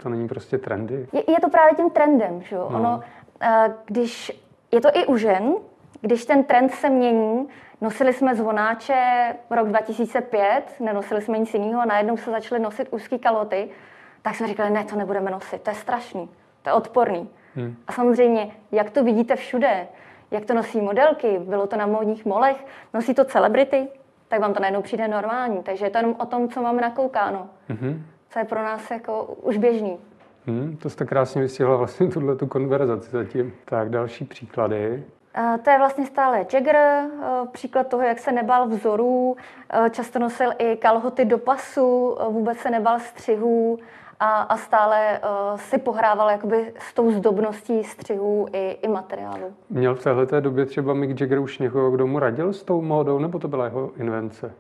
to 0.03 0.09
není 0.09 0.29
prostě 0.29 0.59
trendy? 0.59 1.09
Je, 1.13 1.23
je 1.29 1.41
to 1.41 1.51
právě 1.51 1.75
tím 1.77 1.91
trendem, 1.91 2.43
že 2.43 2.57
jo? 2.57 2.69
No. 2.71 2.79
Ono, 2.79 3.01
eh, 3.41 3.75
když 3.87 4.43
je 4.73 4.81
to 4.81 4.89
i 4.93 5.07
u 5.07 5.17
žen, 5.17 5.55
když 6.01 6.25
ten 6.25 6.45
trend 6.45 6.75
se 6.75 6.91
mění, 6.91 7.49
nosili 7.81 8.13
jsme 8.13 8.35
zvonáče 8.35 9.35
rok 9.51 9.69
2005, 9.69 10.63
nenosili 10.81 11.23
jsme 11.23 11.39
nic 11.39 11.55
jiného 11.55 11.81
a 11.81 11.85
najednou 11.85 12.17
se 12.17 12.31
začaly 12.31 12.61
nosit 12.61 12.89
úzké 12.91 13.19
kaloty, 13.19 13.69
tak 14.23 14.35
jsme 14.35 14.47
říkali, 14.47 14.71
ne, 14.71 14.85
to 14.85 14.97
nebudeme 14.97 15.31
nosit, 15.31 15.63
to 15.63 15.71
je 15.71 15.77
strašný, 15.77 16.31
to 16.63 16.71
je 16.71 16.75
odporný. 16.75 17.29
Hmm. 17.55 17.77
A 17.87 17.93
samozřejmě, 17.93 18.51
jak 18.73 18.91
to 18.91 19.05
vidíte 19.05 19.37
všude, 19.37 19.89
jak 20.31 20.45
to 20.45 20.55
nosí 20.55 20.81
modelky, 20.81 21.39
bylo 21.39 21.67
to 21.67 21.77
na 21.77 21.87
módních 21.87 22.25
molech, 22.25 22.67
nosí 22.95 23.15
to 23.15 23.25
celebrity, 23.25 23.89
tak 24.29 24.41
vám 24.41 24.55
to 24.55 24.61
najednou 24.61 24.83
přijde 24.83 25.09
normální. 25.09 25.63
Takže 25.63 25.87
je 25.87 25.91
to 25.91 25.99
jenom 25.99 26.17
o 26.19 26.27
tom, 26.27 26.49
co 26.49 26.63
máme 26.63 26.83
nakoukáno. 26.83 27.49
Mm-hmm. 27.71 28.03
Co 28.31 28.39
je 28.39 28.45
pro 28.45 28.63
nás 28.63 28.91
jako 28.91 29.25
už 29.25 29.57
běžný. 29.57 29.99
Hmm, 30.47 30.77
to 30.77 30.91
jste 30.91 31.05
krásně 31.05 31.43
vysílala 31.43 31.77
vlastně 31.77 32.09
tuhle 32.09 32.37
tu 32.37 32.47
konverzaci 32.47 33.11
zatím. 33.11 33.53
Tak 33.65 33.91
další 33.91 34.25
příklady. 34.25 35.05
Uh, 35.39 35.57
to 35.63 35.71
je 35.71 35.79
vlastně 35.79 36.07
stále 36.07 36.47
Jagger, 36.53 36.77
uh, 36.77 37.49
příklad 37.49 37.87
toho, 37.87 38.03
jak 38.03 38.19
se 38.19 38.33
nebal 38.33 38.69
vzorů, 38.69 39.37
uh, 39.81 39.89
často 39.89 40.19
nosil 40.19 40.53
i 40.59 40.77
kalhoty 40.77 41.25
do 41.25 41.39
pasu, 41.39 42.17
vůbec 42.29 42.59
se 42.59 42.71
nebal 42.71 43.01
střihů, 43.01 43.79
a, 44.21 44.41
a 44.41 44.57
stále 44.57 45.21
si 45.57 45.79
pohrával 45.79 46.31
jakoby 46.31 46.73
s 46.79 46.95
tou 46.95 47.11
zdobností 47.11 47.85
střihů 47.85 48.47
i, 48.53 48.79
i 48.83 48.89
materiálu. 48.89 49.55
Měl 49.71 49.95
v 49.95 50.03
téhle 50.03 50.41
době 50.41 50.67
třeba 50.67 50.95
Mick 50.95 51.21
Jagger 51.21 51.39
už 51.39 51.59
někoho, 51.59 51.91
kdo 51.91 52.07
mu 52.07 52.19
radil 52.19 52.53
s 52.53 52.63
tou 52.63 52.83
módou, 52.83 53.19
nebo 53.19 53.39
to 53.39 53.49
byla 53.49 53.65
jeho 53.65 53.91
invence? 53.97 54.53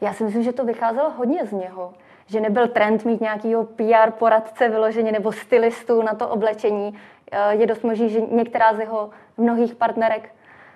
Já 0.00 0.12
si 0.12 0.24
myslím, 0.24 0.42
že 0.42 0.52
to 0.52 0.64
vycházelo 0.64 1.10
hodně 1.10 1.46
z 1.46 1.52
něho. 1.52 1.92
Že 2.26 2.40
nebyl 2.40 2.68
trend 2.68 3.04
mít 3.04 3.20
nějakýho 3.20 3.64
PR 3.64 4.10
poradce 4.18 4.68
vyloženě 4.68 5.12
nebo 5.12 5.32
stylistu 5.32 6.02
na 6.02 6.14
to 6.14 6.28
oblečení. 6.28 6.94
Uh, 7.32 7.60
je 7.60 7.66
dost 7.66 7.84
možný, 7.84 8.10
že 8.10 8.20
některá 8.20 8.74
z 8.74 8.78
jeho 8.78 9.10
mnohých 9.36 9.74
partnerek 9.74 10.30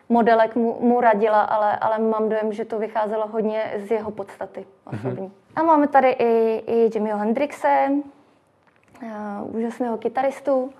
modelek 0.08 0.56
mu, 0.56 0.76
mu 0.80 1.00
radila, 1.00 1.40
ale, 1.40 1.76
ale 1.76 1.98
mám 1.98 2.28
dojem, 2.28 2.52
že 2.52 2.64
to 2.64 2.78
vycházelo 2.78 3.26
hodně 3.26 3.74
z 3.76 3.90
jeho 3.90 4.10
podstaty 4.10 4.66
osobní. 4.84 5.28
Mm-hmm. 5.28 5.32
A 5.56 5.62
máme 5.62 5.88
tady 5.88 6.10
i, 6.10 6.62
i 6.66 6.90
Jimmyho 6.94 7.18
Hendrixe, 7.18 7.88
uh, 9.02 9.56
úžasného 9.56 9.98
kytaristu, 9.98 10.70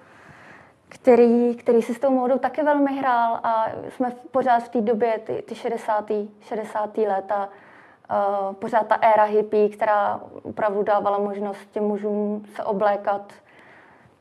který, 0.89 1.55
který 1.55 1.83
si 1.83 1.95
s 1.95 2.01
tou 2.01 2.11
módou 2.11 2.39
také 2.39 2.63
velmi 2.63 2.99
hrál 2.99 3.41
a 3.43 3.67
jsme 3.89 4.13
pořád 4.31 4.59
v 4.59 4.69
té 4.69 4.81
době, 4.81 5.19
ty, 5.19 5.43
ty 5.43 5.55
60. 5.55 6.11
60. 6.41 6.99
léta, 6.99 7.49
uh, 7.49 8.55
pořád 8.55 8.87
ta 8.87 8.95
éra 8.95 9.25
hippie, 9.25 9.69
která 9.69 10.21
opravdu 10.43 10.83
dávala 10.83 11.19
možnost 11.19 11.71
těm 11.71 11.85
mužům 11.85 12.45
se 12.55 12.65
oblékat 12.65 13.33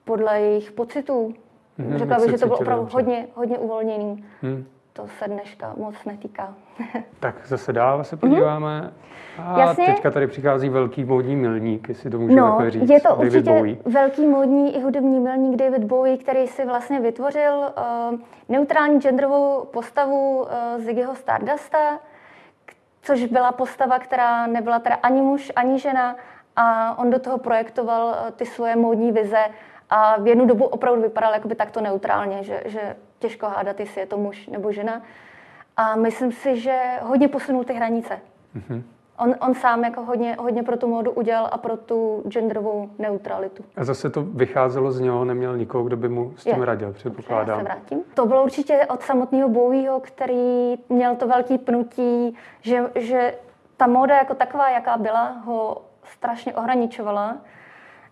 podle 0.06 0.42
jejich 0.42 0.72
pocitů. 0.72 1.34
Hmm, 1.78 1.98
Řekla 1.98 2.20
bych, 2.20 2.32
že 2.32 2.38
to 2.38 2.46
bylo 2.46 2.60
opravdu 2.60 2.88
hodně, 2.92 3.28
hodně 3.36 3.58
uvolněný. 3.58 4.26
Hmm 4.42 4.66
to 4.94 5.08
se 5.08 5.28
dneška 5.28 5.74
moc 5.78 5.96
netýká. 6.06 6.54
tak 7.20 7.36
zase 7.46 7.74
dál 7.74 8.04
se 8.04 8.18
podíváme. 8.18 8.82
Mm-hmm. 8.82 9.44
A 9.44 9.60
Jasně. 9.60 9.86
teďka 9.86 10.12
tady 10.12 10.28
přichází 10.28 10.70
velký 10.70 11.04
módní 11.04 11.36
milník, 11.36 11.90
jestli 11.90 12.10
to 12.10 12.20
můžeme 12.20 12.42
no, 12.42 12.70
říct. 12.70 12.90
je 12.90 13.02
to 13.02 13.08
David 13.08 13.34
určitě 13.34 13.52
Bowie. 13.52 13.78
velký 13.86 14.28
módní 14.28 14.76
i 14.76 14.82
hudební 14.82 15.20
milník 15.20 15.56
David 15.56 15.84
Bowie, 15.84 16.18
který 16.18 16.48
si 16.48 16.66
vlastně 16.66 17.00
vytvořil 17.00 17.54
uh, 17.54 18.20
neutrální 18.50 19.00
genderovou 19.00 19.66
postavu 19.66 20.42
uh, 20.42 20.48
Ziggyho 20.78 21.16
Stardusta, 21.16 22.00
což 23.02 23.26
byla 23.26 23.52
postava, 23.52 24.00
která 24.00 24.48
nebyla 24.48 24.80
teda 24.80 24.96
ani 24.96 25.22
muž, 25.22 25.52
ani 25.56 25.80
žena 25.80 26.16
a 26.56 26.98
on 27.00 27.10
do 27.10 27.20
toho 27.20 27.38
projektoval 27.38 28.06
uh, 28.08 28.32
ty 28.32 28.46
svoje 28.46 28.76
módní 28.76 29.12
vize 29.12 29.46
a 29.92 30.22
v 30.22 30.28
jednu 30.28 30.46
dobu 30.46 30.66
opravdu 30.66 31.02
vypadal 31.02 31.34
jakoby 31.34 31.56
takto 31.56 31.82
neutrálně, 31.82 32.44
že, 32.44 32.64
že 32.66 32.96
těžko 33.20 33.46
hádat, 33.46 33.80
jestli 33.80 34.02
je 34.02 34.08
to 34.08 34.18
muž 34.18 34.48
nebo 34.48 34.72
žena. 34.72 35.02
A 35.78 35.96
myslím 35.96 36.32
si, 36.32 36.60
že 36.60 36.80
hodně 37.02 37.28
posunul 37.28 37.64
ty 37.64 37.74
hranice. 37.74 38.20
Mm-hmm. 38.56 38.84
On, 39.18 39.36
on 39.40 39.54
sám 39.54 39.84
jako 39.84 40.02
hodně, 40.02 40.36
hodně 40.40 40.64
pro 40.64 40.78
tu 40.78 40.88
módu 40.88 41.12
udělal 41.12 41.50
a 41.52 41.58
pro 41.58 41.78
tu 41.78 42.24
genderovou 42.28 42.90
neutralitu. 43.00 43.64
A 43.76 43.84
zase 43.84 44.10
to 44.10 44.22
vycházelo 44.24 44.92
z 44.92 45.00
něho, 45.00 45.26
neměl 45.26 45.58
nikoho, 45.58 45.84
kdo 45.84 45.98
by 45.98 46.10
mu 46.10 46.34
s 46.38 46.44
tím 46.44 46.60
je. 46.60 46.66
radil, 46.66 46.94
předpokládám. 46.94 47.50
Já 47.50 47.56
se 47.58 47.64
vrátím. 47.64 48.04
To 48.14 48.26
bylo 48.26 48.44
určitě 48.44 48.86
od 48.90 49.02
samotného 49.02 49.50
Bowieho, 49.50 50.00
který 50.00 50.76
měl 50.90 51.16
to 51.16 51.28
velký 51.28 51.58
pnutí, 51.58 52.38
že, 52.62 52.84
že 52.96 53.36
ta 53.78 53.88
móda 53.88 54.18
jako 54.18 54.34
taková, 54.34 54.70
jaká 54.70 54.98
byla, 54.98 55.30
ho 55.30 55.82
strašně 56.04 56.54
ohraničovala. 56.54 57.38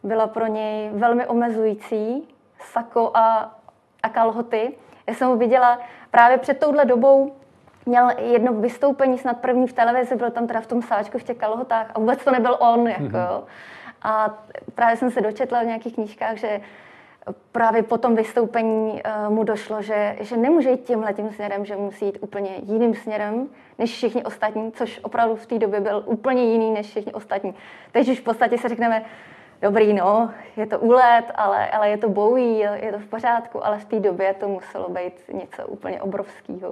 Byla 0.03 0.27
pro 0.27 0.47
něj 0.47 0.89
velmi 0.93 1.25
omezující, 1.25 2.27
sako 2.59 3.11
a, 3.13 3.55
a 4.03 4.09
kalhoty. 4.09 4.73
Já 5.07 5.13
jsem 5.13 5.27
ho 5.27 5.35
viděla 5.35 5.79
právě 6.11 6.37
před 6.37 6.59
touhle 6.59 6.85
dobou, 6.85 7.33
měl 7.85 8.09
jedno 8.09 8.53
vystoupení, 8.53 9.17
snad 9.17 9.37
první 9.37 9.67
v 9.67 9.73
televizi, 9.73 10.15
byl 10.15 10.31
tam 10.31 10.47
teda 10.47 10.61
v 10.61 10.67
tom 10.67 10.81
sáčku 10.81 11.17
v 11.17 11.23
těch 11.23 11.37
kalhotách 11.37 11.91
a 11.95 11.99
vůbec 11.99 12.23
to 12.23 12.31
nebyl 12.31 12.57
on. 12.59 12.87
Jako, 12.87 13.03
mm-hmm. 13.03 13.43
A 14.01 14.37
právě 14.75 14.97
jsem 14.97 15.11
se 15.11 15.21
dočetla 15.21 15.61
v 15.61 15.65
nějakých 15.65 15.93
knížkách, 15.93 16.37
že 16.37 16.61
právě 17.51 17.83
po 17.83 17.97
tom 17.97 18.15
vystoupení 18.15 18.91
uh, 18.91 19.33
mu 19.33 19.43
došlo, 19.43 19.81
že, 19.81 20.17
že 20.19 20.37
nemůže 20.37 20.69
jít 20.69 20.83
tímhle 20.83 21.13
tím 21.13 21.31
směrem, 21.31 21.65
že 21.65 21.75
musí 21.75 22.05
jít 22.05 22.17
úplně 22.21 22.51
jiným 22.63 22.95
směrem 22.95 23.47
než 23.79 23.91
všichni 23.91 24.23
ostatní, 24.23 24.71
což 24.71 24.99
opravdu 25.03 25.35
v 25.35 25.45
té 25.45 25.59
době 25.59 25.79
byl 25.79 26.03
úplně 26.05 26.43
jiný 26.43 26.71
než 26.71 26.87
všichni 26.87 27.13
ostatní. 27.13 27.55
Teď 27.91 28.09
už 28.09 28.19
v 28.19 28.23
podstatě 28.23 28.57
se 28.57 28.69
řekneme, 28.69 29.05
dobrý, 29.61 29.93
no, 29.93 30.31
je 30.57 30.65
to 30.67 30.79
úlet, 30.79 31.25
ale, 31.35 31.69
ale 31.69 31.89
je 31.89 31.97
to 31.97 32.09
Bowie, 32.09 32.79
je 32.83 32.91
to 32.91 32.99
v 32.99 33.05
pořádku, 33.05 33.65
ale 33.65 33.79
v 33.79 33.85
té 33.85 33.99
době 33.99 34.33
to 34.33 34.47
muselo 34.47 34.89
být 34.89 35.13
něco 35.33 35.67
úplně 35.67 36.01
obrovského. 36.01 36.71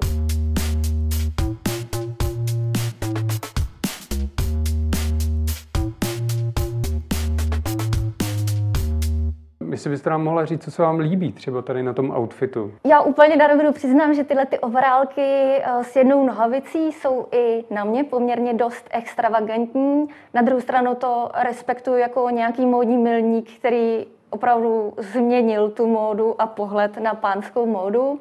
Jestli 9.77 9.89
byste 9.89 10.09
nám 10.09 10.23
mohla 10.23 10.45
říct, 10.45 10.63
co 10.63 10.71
se 10.71 10.81
vám 10.81 10.99
líbí 10.99 11.31
třeba 11.31 11.61
tady 11.61 11.83
na 11.83 11.93
tom 11.93 12.11
outfitu. 12.11 12.73
Já 12.85 13.01
úplně 13.01 13.35
na 13.35 13.47
rovinu 13.47 13.71
přiznám, 13.71 14.13
že 14.13 14.23
tyhle 14.23 14.45
ty 14.45 14.59
overálky 14.59 15.21
eh, 15.21 15.83
s 15.83 15.95
jednou 15.95 16.25
nohavicí 16.25 16.91
jsou 16.91 17.27
i 17.31 17.63
na 17.73 17.83
mě 17.83 18.03
poměrně 18.03 18.53
dost 18.53 18.87
extravagantní. 18.91 20.07
Na 20.33 20.41
druhou 20.41 20.61
stranu 20.61 20.95
to 20.95 21.29
respektuju 21.43 21.97
jako 21.97 22.29
nějaký 22.29 22.65
módní 22.65 22.97
milník, 22.97 23.51
který 23.59 24.05
opravdu 24.29 24.93
změnil 24.97 25.69
tu 25.69 25.87
módu 25.87 26.41
a 26.41 26.47
pohled 26.47 26.97
na 26.97 27.13
pánskou 27.13 27.65
módu. 27.65 28.19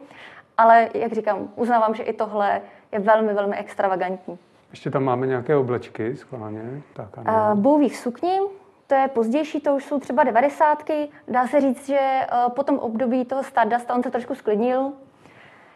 Ale 0.57 0.89
jak 0.95 1.13
říkám, 1.13 1.49
uznávám, 1.57 1.95
že 1.95 2.03
i 2.03 2.13
tohle 2.13 2.61
je 2.93 2.99
velmi, 2.99 3.35
velmi 3.35 3.57
extravagantní. 3.57 4.39
Ještě 4.71 4.91
tam 4.91 5.05
máme 5.05 5.27
nějaké 5.27 5.57
oblečky 5.57 6.17
schválně. 6.17 6.83
Tak, 6.93 7.09
ano. 7.19 7.53
Uh, 7.53 7.61
bouvých 7.61 7.97
sukní, 7.97 8.39
to 8.87 8.95
je 8.95 9.09
pozdější, 9.09 9.61
to 9.61 9.75
už 9.75 9.85
jsou 9.85 10.01
třeba 10.01 10.25
devadesátky. 10.25 11.09
Dá 11.29 11.47
se 11.47 11.61
říct, 11.61 11.87
že 11.87 11.99
eh, 12.01 12.27
po 12.49 12.63
tom 12.63 12.79
období 12.79 13.25
toho 13.25 13.43
Stardust 13.43 13.91
on 13.91 14.03
se 14.03 14.11
trošku 14.11 14.35
sklidnil. 14.35 14.93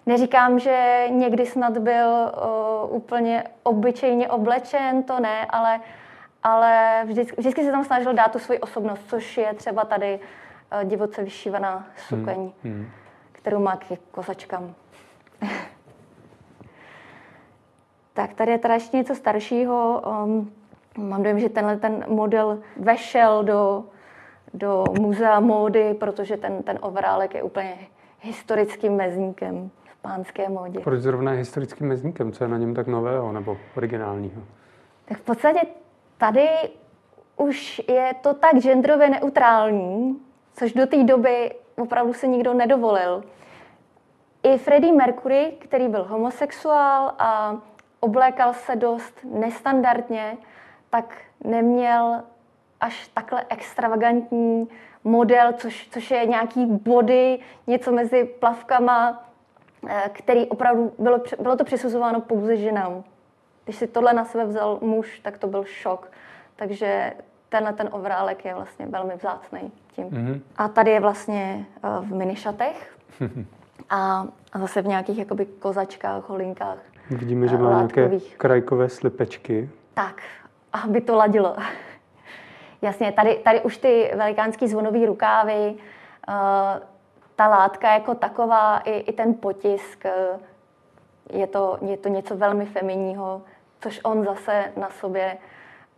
Neříkám, 0.06 0.58
že 0.58 1.04
někdy 1.10 1.46
snad 1.46 1.78
byl 1.78 2.32
uh, 2.86 2.96
úplně 2.96 3.44
obyčejně 3.62 4.28
oblečen, 4.28 5.02
to 5.02 5.20
ne, 5.20 5.46
ale, 5.46 5.80
ale 6.42 7.02
vždycky, 7.04 7.36
vždycky 7.38 7.64
se 7.64 7.70
tam 7.70 7.84
snažil 7.84 8.12
dát 8.12 8.32
tu 8.32 8.38
svoji 8.38 8.60
osobnost, 8.60 9.00
což 9.08 9.36
je 9.36 9.54
třeba 9.54 9.84
tady 9.84 10.20
uh, 10.72 10.88
divoce 10.88 11.22
vyšívaná 11.22 11.86
sukeň, 11.96 12.36
hmm. 12.36 12.52
Hmm. 12.64 12.90
kterou 13.32 13.58
má 13.58 13.76
k 13.76 13.84
kozačkám. 14.10 14.74
tak 18.14 18.32
tady 18.34 18.50
je 18.50 18.58
teda 18.58 18.74
ještě 18.74 18.96
něco 18.96 19.14
staršího. 19.14 20.02
Um, 20.24 20.52
Mám 21.08 21.22
dojem, 21.22 21.38
že 21.38 21.48
tenhle 21.48 21.76
ten 21.76 22.04
model 22.08 22.58
vešel 22.76 23.44
do, 23.44 23.84
do 24.54 24.84
muzea 25.00 25.40
módy, 25.40 25.94
protože 25.94 26.36
ten, 26.36 26.62
ten 26.62 26.78
overálek 26.82 27.34
je 27.34 27.42
úplně 27.42 27.78
historickým 28.20 28.96
mezníkem 28.96 29.70
v 29.84 30.02
pánské 30.02 30.48
módě. 30.48 30.80
Proč 30.80 31.00
zrovna 31.00 31.32
historickým 31.32 31.88
mezníkem? 31.88 32.32
Co 32.32 32.44
je 32.44 32.48
na 32.48 32.58
něm 32.58 32.74
tak 32.74 32.86
nového 32.86 33.32
nebo 33.32 33.56
originálního? 33.76 34.42
Tak 35.04 35.18
v 35.18 35.22
podstatě 35.22 35.60
tady 36.18 36.48
už 37.36 37.82
je 37.88 38.14
to 38.20 38.34
tak 38.34 38.56
genderově 38.58 39.10
neutrální, 39.10 40.20
což 40.52 40.72
do 40.72 40.86
té 40.86 41.04
doby 41.04 41.50
opravdu 41.78 42.12
se 42.12 42.26
nikdo 42.26 42.54
nedovolil. 42.54 43.22
I 44.42 44.58
Freddie 44.58 44.92
Mercury, 44.92 45.52
který 45.58 45.88
byl 45.88 46.04
homosexuál 46.04 47.12
a 47.18 47.56
oblékal 48.00 48.54
se 48.54 48.76
dost 48.76 49.14
nestandardně, 49.24 50.36
tak 50.90 51.14
neměl 51.44 52.22
až 52.80 53.08
takhle 53.08 53.44
extravagantní 53.48 54.68
model, 55.04 55.52
což, 55.52 55.88
což 55.90 56.10
je 56.10 56.26
nějaký 56.26 56.66
body, 56.66 57.38
něco 57.66 57.92
mezi 57.92 58.24
plavkama, 58.24 59.24
eh, 59.88 60.10
který 60.12 60.46
opravdu 60.46 60.92
bylo, 60.98 61.20
bylo 61.40 61.56
to 61.56 61.64
přisuzováno 61.64 62.20
pouze 62.20 62.56
ženám. 62.56 63.04
Když 63.64 63.76
si 63.76 63.86
tohle 63.86 64.12
na 64.12 64.24
sebe 64.24 64.44
vzal 64.44 64.78
muž, 64.82 65.20
tak 65.20 65.38
to 65.38 65.46
byl 65.46 65.64
šok. 65.64 66.10
Takže 66.56 67.12
tenhle 67.48 67.72
ten 67.72 67.88
ovrálek 67.92 68.44
je 68.44 68.54
vlastně 68.54 68.86
velmi 68.86 69.14
vzácný 69.16 69.72
tím. 69.92 70.04
Mm-hmm. 70.04 70.40
A 70.56 70.68
tady 70.68 70.90
je 70.90 71.00
vlastně 71.00 71.66
eh, 71.76 71.88
v 72.00 72.14
minišatech 72.14 72.98
a, 73.90 74.26
a 74.52 74.58
zase 74.58 74.82
v 74.82 74.86
nějakých 74.86 75.18
jakoby 75.18 75.46
kozačkách, 75.46 76.28
holinkách. 76.28 76.78
Vidíme, 77.10 77.48
že 77.48 77.58
má 77.58 77.76
nějaké 77.76 78.10
krajkové 78.36 78.88
slipečky. 78.88 79.70
Tak, 79.94 80.22
aby 80.72 81.00
to 81.00 81.16
ladilo. 81.16 81.56
Jasně, 82.82 83.12
tady, 83.12 83.34
tady 83.44 83.60
už 83.60 83.76
ty 83.76 84.10
velikánský 84.14 84.68
zvonové 84.68 85.06
rukávy, 85.06 85.74
uh, 86.28 86.34
ta 87.36 87.48
látka 87.48 87.94
jako 87.94 88.14
taková, 88.14 88.78
i, 88.78 88.90
i 88.90 89.12
ten 89.12 89.34
potisk, 89.34 90.04
uh, 90.04 90.40
je, 91.40 91.46
to, 91.46 91.78
je 91.80 91.96
to 91.96 92.08
něco 92.08 92.36
velmi 92.36 92.66
feminního, 92.66 93.42
což 93.80 94.00
on 94.04 94.24
zase 94.24 94.72
na 94.76 94.88
sobě 94.90 95.38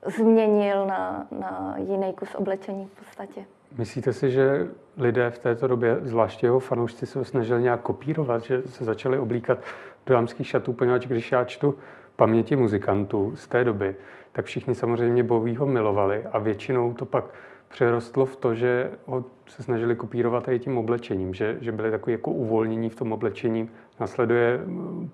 změnil 0.07 0.87
na, 0.87 1.27
na 1.31 1.75
jiný 1.79 2.13
kus 2.13 2.35
oblečení 2.35 2.87
v 2.87 2.99
podstatě. 2.99 3.45
Myslíte 3.79 4.13
si, 4.13 4.31
že 4.31 4.69
lidé 4.97 5.31
v 5.31 5.39
této 5.39 5.67
době, 5.67 5.97
zvláště 6.03 6.47
jeho 6.47 6.61
fanoušci, 6.61 7.07
se 7.07 7.25
snažili 7.25 7.63
nějak 7.63 7.81
kopírovat, 7.81 8.43
že 8.43 8.63
se 8.63 8.85
začali 8.85 9.19
oblíkat 9.19 9.59
do 10.07 10.15
dámských 10.15 10.47
šatů, 10.49 10.73
poněvadž 10.73 11.07
když 11.07 11.33
já 11.33 11.45
čtu 11.45 11.79
paměti 12.17 12.57
muzikantů 12.57 13.37
z 13.37 13.49
té 13.49 13.65
doby, 13.65 13.97
tak 14.33 14.45
všichni 14.45 14.75
samozřejmě 14.75 15.23
Bowieho 15.23 15.67
milovali 15.67 16.25
a 16.33 16.39
většinou 16.39 16.93
to 16.95 17.05
pak 17.05 17.25
přerostlo 17.69 18.27
v 18.27 18.37
to, 18.37 18.55
že 18.55 18.91
ho 19.07 19.25
se 19.47 19.63
snažili 19.63 19.97
kopírovat 19.97 20.49
i 20.49 20.59
tím 20.59 20.79
oblečením, 20.79 21.35
že, 21.35 21.57
že 21.61 21.73
byli 21.73 21.91
takový 21.91 22.13
jako 22.13 22.31
uvolnění 22.31 22.91
v 22.91 22.97
tom 22.97 23.13
oblečení. 23.13 23.71
Nasleduje 24.01 24.61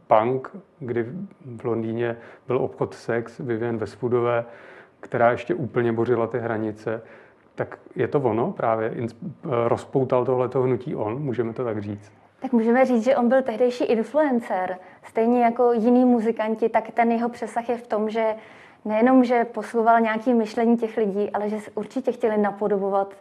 punk, 0.07 0.57
kdy 0.79 1.07
v 1.57 1.65
Londýně 1.65 2.17
byl 2.47 2.57
obchod 2.57 2.95
sex, 2.95 3.39
Vivian 3.39 3.79
Westwoodové, 3.79 4.45
která 5.01 5.31
ještě 5.31 5.55
úplně 5.55 5.93
bořila 5.93 6.27
ty 6.27 6.39
hranice. 6.39 7.03
Tak 7.55 7.79
je 7.97 8.09
to 8.09 8.21
ono 8.21 8.53
právě? 8.53 8.95
Rozpoutal 9.67 10.25
tohleto 10.25 10.63
hnutí 10.63 10.97
on, 10.97 11.23
můžeme 11.23 11.53
to 11.53 11.65
tak 11.65 11.83
říct? 11.83 12.13
Tak 12.41 12.53
můžeme 12.53 12.85
říct, 12.85 13.05
že 13.05 13.17
on 13.17 13.29
byl 13.29 13.43
tehdejší 13.43 13.85
influencer. 13.85 14.77
Stejně 15.03 15.43
jako 15.43 15.73
jiní 15.73 16.05
muzikanti, 16.05 16.69
tak 16.69 16.91
ten 16.91 17.13
jeho 17.13 17.29
přesah 17.29 17.69
je 17.69 17.77
v 17.77 17.87
tom, 17.87 18.11
že 18.11 18.35
nejenom, 18.89 19.25
že 19.25 19.45
posluhoval 19.45 20.01
nějaké 20.01 20.35
myšlení 20.35 20.77
těch 20.77 20.97
lidí, 20.97 21.31
ale 21.31 21.49
že 21.49 21.57
určitě 21.75 22.13
chtěli 22.13 22.39
napodobovat 22.39 23.15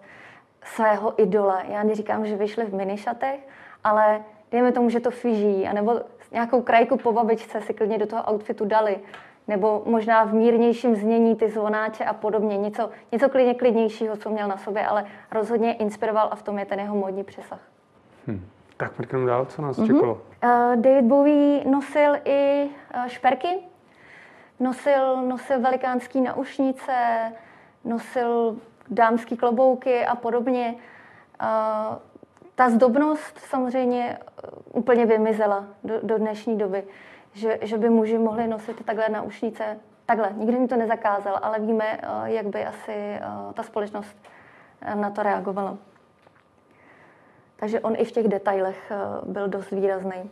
svého 0.63 1.21
idola. 1.21 1.61
Já 1.69 1.83
neříkám, 1.83 2.25
že 2.25 2.35
vyšli 2.35 2.65
v 2.65 2.73
minišatech, 2.73 3.39
ale 3.83 4.21
dejme 4.51 4.71
tomu, 4.71 4.89
že 4.89 4.99
to 4.99 5.11
fyží, 5.11 5.67
anebo 5.67 6.01
nějakou 6.31 6.61
krajku 6.61 6.97
po 6.97 7.11
babičce 7.11 7.61
si 7.61 7.73
klidně 7.73 7.97
do 7.97 8.07
toho 8.07 8.23
outfitu 8.33 8.65
dali. 8.65 8.99
Nebo 9.47 9.83
možná 9.85 10.23
v 10.23 10.33
mírnějším 10.33 10.95
znění 10.95 11.35
ty 11.35 11.49
zvonáče 11.49 12.05
a 12.05 12.13
podobně. 12.13 12.57
Něco, 12.57 12.89
něco 13.11 13.29
klidně 13.29 13.53
klidnějšího, 13.53 14.17
co 14.17 14.29
měl 14.29 14.47
na 14.47 14.57
sobě, 14.57 14.87
ale 14.87 15.05
rozhodně 15.31 15.73
inspiroval 15.73 16.27
a 16.31 16.35
v 16.35 16.43
tom 16.43 16.59
je 16.59 16.65
ten 16.65 16.79
jeho 16.79 16.95
módní 16.95 17.23
přesah. 17.23 17.59
Hmm. 18.27 18.45
Tak 18.77 18.99
mrkneme 18.99 19.25
dál, 19.25 19.45
co 19.45 19.61
nás 19.61 19.77
mm-hmm. 19.77 19.87
čekalo. 19.87 20.13
Uh, 20.13 20.75
David 20.75 21.05
Bowie 21.05 21.63
nosil 21.65 22.13
i 22.25 22.69
uh, 22.95 23.07
šperky, 23.07 23.47
nosil, 24.59 25.21
nosil 25.21 25.61
velikánský 25.61 26.21
naušnice, 26.21 27.31
nosil 27.85 28.57
dámský 28.89 29.37
klobouky 29.37 30.05
a 30.05 30.15
podobně. 30.15 30.75
Uh, 31.41 31.97
ta 32.55 32.69
zdobnost 32.69 33.39
samozřejmě 33.39 34.17
úplně 34.73 35.05
vymizela 35.05 35.65
do, 35.83 35.99
do 36.03 36.17
dnešní 36.17 36.57
doby, 36.57 36.83
že, 37.33 37.59
že 37.61 37.77
by 37.77 37.89
muži 37.89 38.17
mohli 38.17 38.47
nosit 38.47 38.85
takhle 38.85 39.09
naušnice. 39.09 39.79
Takhle, 40.05 40.31
nikdo 40.33 40.59
mi 40.59 40.67
to 40.67 40.75
nezakázal, 40.75 41.39
ale 41.41 41.59
víme, 41.59 41.99
jak 42.23 42.45
by 42.45 42.65
asi 42.65 43.19
ta 43.53 43.63
společnost 43.63 44.17
na 44.93 45.09
to 45.09 45.23
reagovala. 45.23 45.77
Takže 47.55 47.79
on 47.79 47.95
i 47.97 48.05
v 48.05 48.11
těch 48.11 48.27
detailech 48.27 48.91
byl 49.25 49.47
dost 49.47 49.71
výrazný. 49.71 50.29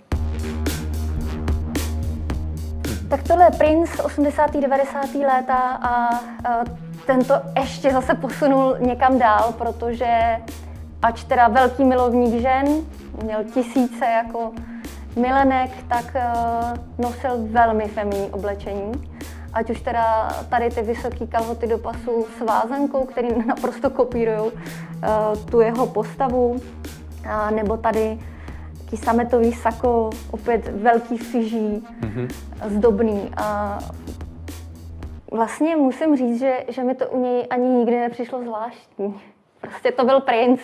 Tak 3.09 3.23
tohle 3.23 3.45
je 3.45 3.51
Prince 3.57 4.03
80. 4.03 4.53
90. 4.53 5.15
léta 5.15 5.79
a 5.81 6.09
tento 7.05 7.33
ještě 7.61 7.91
zase 7.91 8.13
posunul 8.13 8.75
někam 8.79 9.19
dál, 9.19 9.53
protože 9.57 10.37
ač 11.01 11.23
teda 11.23 11.47
velký 11.47 11.83
milovník 11.83 12.41
žen, 12.41 12.65
měl 13.23 13.43
tisíce 13.53 14.05
jako 14.05 14.51
milenek, 15.15 15.71
tak 15.87 16.15
nosil 16.97 17.31
velmi 17.51 17.87
feminní 17.87 18.29
oblečení. 18.29 18.91
Ať 19.53 19.69
už 19.69 19.81
teda 19.81 20.29
tady 20.49 20.69
ty 20.69 20.81
vysoké 20.81 21.27
kalhoty 21.27 21.67
do 21.67 21.77
pasu 21.77 22.25
s 22.37 22.45
vázankou, 22.45 23.05
který 23.05 23.27
naprosto 23.47 23.89
kopírují 23.89 24.51
tu 25.51 25.59
jeho 25.59 25.87
postavu, 25.87 26.61
nebo 27.55 27.77
tady 27.77 28.19
taký 28.85 28.97
sametový 28.97 29.53
sako, 29.53 30.09
opět 30.31 30.67
velký 30.67 31.17
fyží, 31.17 31.87
mm-hmm. 32.01 32.27
zdobný. 32.65 33.31
A 33.37 33.79
vlastně 35.31 35.75
musím 35.75 36.17
říct, 36.17 36.39
že, 36.39 36.53
že 36.67 36.83
mi 36.83 36.95
to 36.95 37.09
u 37.09 37.21
něj 37.21 37.47
ani 37.49 37.67
nikdy 37.67 37.99
nepřišlo 37.99 38.41
zvláštní. 38.43 39.21
Prostě 39.61 39.91
to 39.91 40.05
byl 40.05 40.19
princ. 40.21 40.59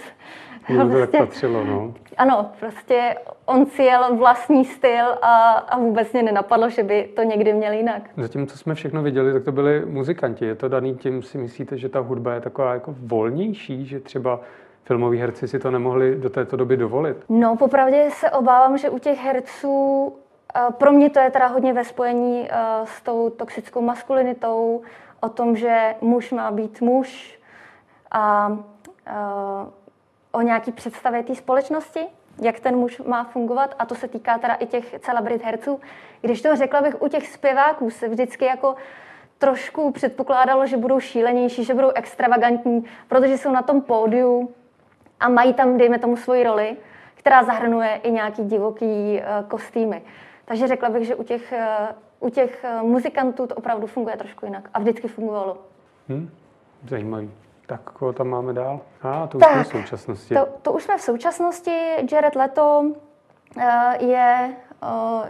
Prostě, 0.68 1.08
tak 1.08 1.22
patřilo, 1.22 1.64
no. 1.64 1.94
Ano, 2.18 2.50
prostě 2.60 3.16
on 3.46 3.66
si 3.66 3.84
jel 3.84 4.16
vlastní 4.16 4.66
styl 4.66 5.06
a, 5.22 5.52
a 5.52 5.80
vůbec 5.80 6.14
mě 6.14 6.24
nenapadlo, 6.24 6.70
že 6.70 6.84
by 6.84 7.10
to 7.16 7.24
někdy 7.24 7.54
měl 7.54 7.74
jinak. 7.74 8.10
Zatím, 8.18 8.48
co 8.48 8.58
jsme 8.58 8.76
všechno 8.76 9.04
viděli, 9.04 9.34
tak 9.34 9.44
to 9.44 9.52
byli 9.52 9.86
muzikanti. 9.86 10.46
Je 10.46 10.56
to 10.56 10.70
daný 10.70 10.96
tím, 10.96 11.22
si 11.22 11.38
myslíte, 11.38 11.78
že 11.78 11.90
ta 11.90 12.00
hudba 12.00 12.34
je 12.34 12.42
taková 12.42 12.74
jako 12.74 12.96
volnější, 12.98 13.86
že 13.86 14.00
třeba 14.00 14.40
filmoví 14.92 15.20
herci 15.20 15.48
si 15.48 15.60
to 15.60 15.72
nemohli 15.72 16.16
do 16.16 16.30
této 16.30 16.58
doby 16.58 16.78
dovolit? 16.78 17.18
No, 17.30 17.56
popravdě 17.56 18.10
se 18.12 18.32
obávám, 18.32 18.78
že 18.78 18.90
u 18.90 19.00
těch 19.00 19.20
herců, 19.20 20.14
eh, 20.56 20.62
pro 20.72 20.92
mě 20.92 21.10
to 21.10 21.20
je 21.20 21.32
teda 21.32 21.48
hodně 21.48 21.74
ve 21.74 21.84
spojení 21.84 22.48
eh, 22.50 22.56
s 22.86 23.02
tou 23.02 23.30
toxickou 23.30 23.82
maskulinitou, 23.82 24.82
o 25.20 25.30
tom, 25.30 25.56
že 25.56 25.96
muž 26.02 26.32
má 26.32 26.52
být 26.52 26.82
muž 26.82 27.40
a 28.12 28.58
eh, 29.08 29.14
o 30.32 30.42
nějaký 30.42 30.72
představě 30.72 31.24
té 31.24 31.36
společnosti, 31.36 32.00
jak 32.42 32.60
ten 32.60 32.76
muž 32.76 33.02
má 33.08 33.24
fungovat 33.24 33.76
a 33.80 33.86
to 33.86 33.96
se 33.96 34.08
týká 34.08 34.38
teda 34.38 34.54
i 34.54 34.66
těch 34.66 35.00
celebrit 35.00 35.44
herců. 35.44 35.80
Když 36.22 36.42
to 36.42 36.56
řekla 36.56 36.82
bych, 36.82 37.02
u 37.02 37.08
těch 37.08 37.28
zpěváků 37.28 37.90
se 37.90 38.08
vždycky 38.08 38.46
jako 38.46 38.76
trošku 39.38 39.92
předpokládalo, 39.92 40.66
že 40.66 40.78
budou 40.78 41.00
šílenější, 41.00 41.64
že 41.64 41.74
budou 41.74 41.92
extravagantní, 41.96 42.86
protože 43.08 43.38
jsou 43.38 43.52
na 43.52 43.62
tom 43.62 43.82
pódiu, 43.82 44.50
a 45.22 45.30
mají 45.30 45.54
tam, 45.54 45.78
dejme 45.78 46.00
tomu, 46.00 46.18
svoji 46.18 46.44
roli, 46.44 46.78
která 47.16 47.44
zahrnuje 47.44 48.00
i 48.04 48.12
nějaký 48.12 48.44
divoký 48.44 48.86
uh, 48.86 49.48
kostýmy. 49.48 50.02
Takže 50.46 50.68
řekla 50.68 50.90
bych, 50.90 51.08
že 51.08 51.16
u 51.16 51.24
těch, 51.24 51.54
uh, 52.20 52.28
u 52.28 52.30
těch 52.30 52.66
uh, 52.82 52.88
muzikantů 52.88 53.48
to 53.48 53.56
opravdu 53.56 53.88
funguje 53.88 54.18
trošku 54.18 54.46
jinak. 54.46 54.70
A 54.74 54.80
vždycky 54.80 55.08
fungovalo. 55.08 55.58
Hmm, 56.10 56.30
zajímavý. 56.88 57.32
Tak 57.66 57.82
koho 57.82 58.14
tam 58.14 58.28
máme 58.28 58.54
dál? 58.54 58.80
A, 59.02 59.24
ah, 59.24 59.28
to 59.28 59.38
už 59.38 59.44
tak, 59.44 59.52
jsme 59.54 59.64
v 59.64 59.68
současnosti. 59.68 60.36
To, 60.36 60.48
to 60.62 60.72
už 60.72 60.84
jsme 60.84 60.98
v 60.98 61.02
současnosti. 61.02 61.72
Jared 62.12 62.36
Leto 62.36 62.92
je, 64.00 64.56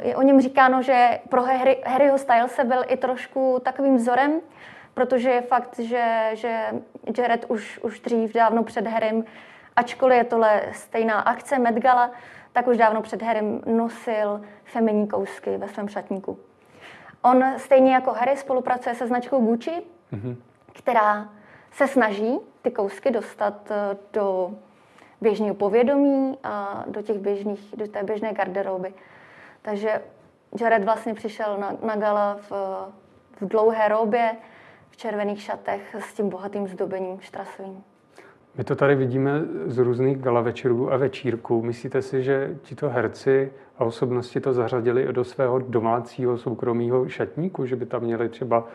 je 0.02 0.16
o 0.16 0.22
něm 0.22 0.42
říkáno, 0.42 0.82
že 0.82 1.20
pro 1.30 1.44
Harry, 1.44 1.84
Harryho 1.86 2.18
Stylese 2.18 2.64
byl 2.64 2.84
i 2.88 2.98
trošku 2.98 3.62
takovým 3.64 3.96
vzorem, 3.96 4.42
protože 4.94 5.30
je 5.30 5.42
fakt, 5.42 5.80
že, 5.80 6.30
že 6.34 6.66
Jared 7.18 7.46
už, 7.48 7.80
už 7.84 8.00
dřív, 8.00 8.34
dávno 8.34 8.64
před 8.64 8.88
Harrym, 8.88 9.26
Ačkoliv 9.82 10.18
je 10.18 10.24
tohle 10.24 10.62
stejná 10.72 11.20
akce 11.20 11.60
Met 11.60 11.76
Gala, 11.76 12.12
tak 12.54 12.68
už 12.68 12.78
dávno 12.78 13.02
před 13.02 13.22
Harrym 13.22 13.62
nosil 13.66 14.42
feminní 14.66 15.08
kousky 15.08 15.58
ve 15.58 15.68
svém 15.68 15.88
šatníku. 15.88 16.40
On 17.22 17.44
stejně 17.58 17.94
jako 17.94 18.12
Harry 18.12 18.38
spolupracuje 18.38 18.96
se 18.96 19.08
značkou 19.08 19.46
Gucci, 19.46 19.72
mm-hmm. 20.14 20.36
která 20.74 21.30
se 21.72 21.88
snaží 21.88 22.40
ty 22.62 22.72
kousky 22.72 23.12
dostat 23.12 23.72
eh, 23.72 23.98
do 24.14 24.52
běžného 25.22 25.56
povědomí 25.56 26.38
a 26.44 26.84
do, 26.88 27.02
těch 27.02 27.18
běžných, 27.18 27.76
do 27.78 27.88
té 27.88 28.04
běžné 28.04 28.34
garderoby. 28.34 28.94
Takže 29.62 30.02
Jared 30.62 30.84
vlastně 30.84 31.14
přišel 31.14 31.58
na, 31.58 31.78
na 31.84 31.96
gala 31.96 32.38
v, 32.50 32.52
v 33.42 33.48
dlouhé 33.48 33.88
robě, 33.88 34.36
v 34.90 34.98
červených 34.98 35.42
šatech 35.42 35.96
s 36.00 36.14
tím 36.14 36.30
bohatým 36.30 36.68
zdobením 36.68 37.20
štrasovým. 37.20 37.84
My 38.58 38.64
to 38.64 38.76
tady 38.76 38.96
vidíme 38.96 39.42
z 39.66 39.78
různých 39.78 40.18
gala 40.18 40.42
večerů 40.42 40.94
a 40.94 40.98
večírků. 40.98 41.62
Myslíte 41.62 42.02
si, 42.02 42.24
že 42.24 42.58
tito 42.62 42.90
herci 42.90 43.52
a 43.78 43.86
osobnosti 43.86 44.40
to 44.40 44.54
zařadili 44.54 45.14
do 45.14 45.24
svého 45.24 45.60
domácího 45.60 46.38
soukromého 46.38 47.10
šatníku, 47.10 47.66
že 47.66 47.76
by 47.76 47.86
tam 47.86 48.02
měli 48.02 48.30
třeba 48.30 48.68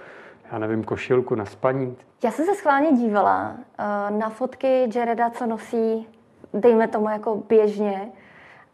já 0.53 0.59
nevím, 0.59 0.85
košilku 0.85 1.35
na 1.35 1.45
spaní? 1.45 1.97
Já 2.25 2.31
jsem 2.31 2.45
se 2.45 2.55
schválně 2.55 2.93
dívala 2.93 3.55
uh, 4.11 4.19
na 4.19 4.31
fotky 4.31 4.89
Jareda, 4.95 5.31
co 5.31 5.47
nosí, 5.47 6.09
dejme 6.55 6.89
tomu 6.89 7.09
jako 7.09 7.43
běžně. 7.49 8.09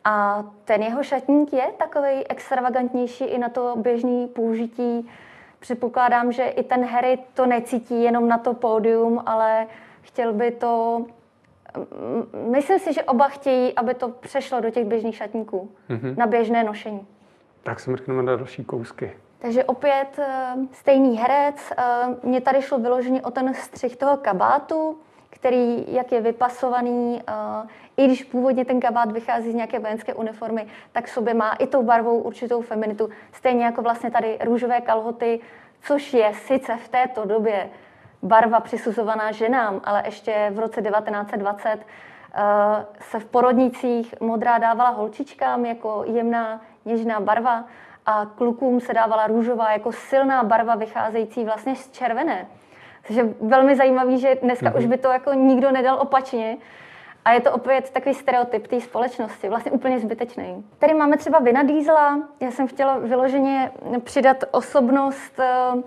A 0.05 0.45
ten 0.65 0.83
jeho 0.83 1.03
šatník 1.03 1.53
je 1.53 1.67
takový 1.79 2.27
extravagantnější 2.29 3.25
i 3.25 3.39
na 3.39 3.49
to 3.49 3.75
běžné 3.77 4.27
použití. 4.27 5.09
Předpokládám, 5.59 6.33
že 6.33 6.45
i 6.45 6.63
ten 6.63 6.85
Harry 6.85 7.19
to 7.35 7.47
necítí 7.47 8.03
jenom 8.03 8.29
na 8.29 8.39
to 8.39 8.55
pódium, 8.55 9.23
ale 9.27 9.67
chtěl 10.03 10.33
by 10.33 10.51
to 10.51 11.05
Myslím 12.51 12.79
si, 12.79 12.93
že 12.93 13.03
oba 13.03 13.29
chtějí, 13.29 13.75
aby 13.75 13.95
to 13.95 14.09
přešlo 14.09 14.61
do 14.61 14.71
těch 14.71 14.85
běžných 14.85 15.17
šatníků 15.17 15.71
mm-hmm. 15.91 16.19
na 16.19 16.27
běžné 16.27 16.65
nošení. 16.65 17.07
Tak 17.63 17.81
se 17.81 17.91
mrkneme 17.91 18.23
na 18.23 18.37
další 18.37 18.65
kousky. 18.65 19.17
Takže 19.39 19.65
opět 19.65 20.19
uh, 20.19 20.65
stejný 20.73 21.19
herec. 21.19 21.73
Uh, 21.79 22.15
Mně 22.31 22.41
tady 22.41 22.63
šlo 22.63 22.79
vyloženě 22.79 23.23
o 23.23 23.31
ten 23.31 23.55
střih 23.55 23.97
toho 23.97 24.17
kabátu, 24.17 24.99
který, 25.31 25.85
jak 25.95 26.13
je 26.13 26.21
vypasovaný, 26.21 27.23
uh, 27.29 27.69
i 27.97 28.07
když 28.07 28.25
původně 28.25 28.65
ten 28.65 28.81
kabát 28.81 29.13
vychází 29.13 29.53
z 29.53 29.55
nějaké 29.55 29.79
vojenské 29.79 30.15
uniformy, 30.15 30.67
tak 30.93 31.09
sobě 31.09 31.35
má 31.35 31.53
i 31.53 31.67
tou 31.67 31.83
barvou 31.83 32.19
určitou 32.19 32.63
feminitu. 32.63 33.09
Stejně 33.33 33.65
jako 33.65 33.83
vlastně 33.83 34.11
tady 34.11 34.39
růžové 34.45 34.81
kalhoty, 34.81 35.41
což 35.83 36.15
je 36.15 36.33
sice 36.35 36.77
v 36.77 36.89
této 36.89 37.25
době 37.25 37.71
barva 38.23 38.61
přisuzovaná 38.61 39.33
ženám, 39.33 39.81
ale 39.85 40.03
ještě 40.05 40.51
v 40.55 40.59
roce 40.59 40.83
1920 40.83 41.75
uh, 41.75 41.81
se 43.01 43.21
v 43.21 43.25
porodnicích 43.25 44.15
modrá 44.21 44.59
dávala 44.59 44.91
holčičkám 44.91 45.67
jako 45.67 46.05
jemná, 46.07 46.61
něžná 46.85 47.21
barva 47.21 47.65
a 48.07 48.27
klukům 48.27 48.81
se 48.81 48.95
dávala 48.95 49.27
růžová 49.27 49.73
jako 49.73 49.93
silná 49.93 50.43
barva 50.43 50.75
vycházející 50.75 51.45
vlastně 51.45 51.77
z 51.77 51.91
červené. 51.91 52.47
Což 53.05 53.17
je 53.17 53.25
velmi 53.41 53.77
zajímavý, 53.77 54.19
že 54.19 54.35
dneska 54.43 54.71
mm-hmm. 54.71 54.79
už 54.79 54.87
by 54.87 54.99
to 54.99 55.09
jako 55.09 55.33
nikdo 55.33 55.71
nedal 55.71 56.01
opačně. 56.01 56.57
A 57.25 57.33
je 57.33 57.41
to 57.41 57.53
opět 57.53 57.91
takový 57.91 58.15
stereotyp 58.15 58.67
té 58.67 58.81
společnosti, 58.81 59.49
vlastně 59.49 59.73
úplně 59.73 59.99
zbytečný. 59.99 60.65
Tady 60.79 60.95
máme 60.95 61.17
třeba 61.17 61.39
Vina 61.39 61.63
Diesela. 61.63 62.19
Já 62.41 62.51
jsem 62.51 62.67
chtěla 62.67 62.99
vyloženě 62.99 63.71
přidat 64.05 64.45
osobnost 64.51 65.39
uh, 65.75 65.83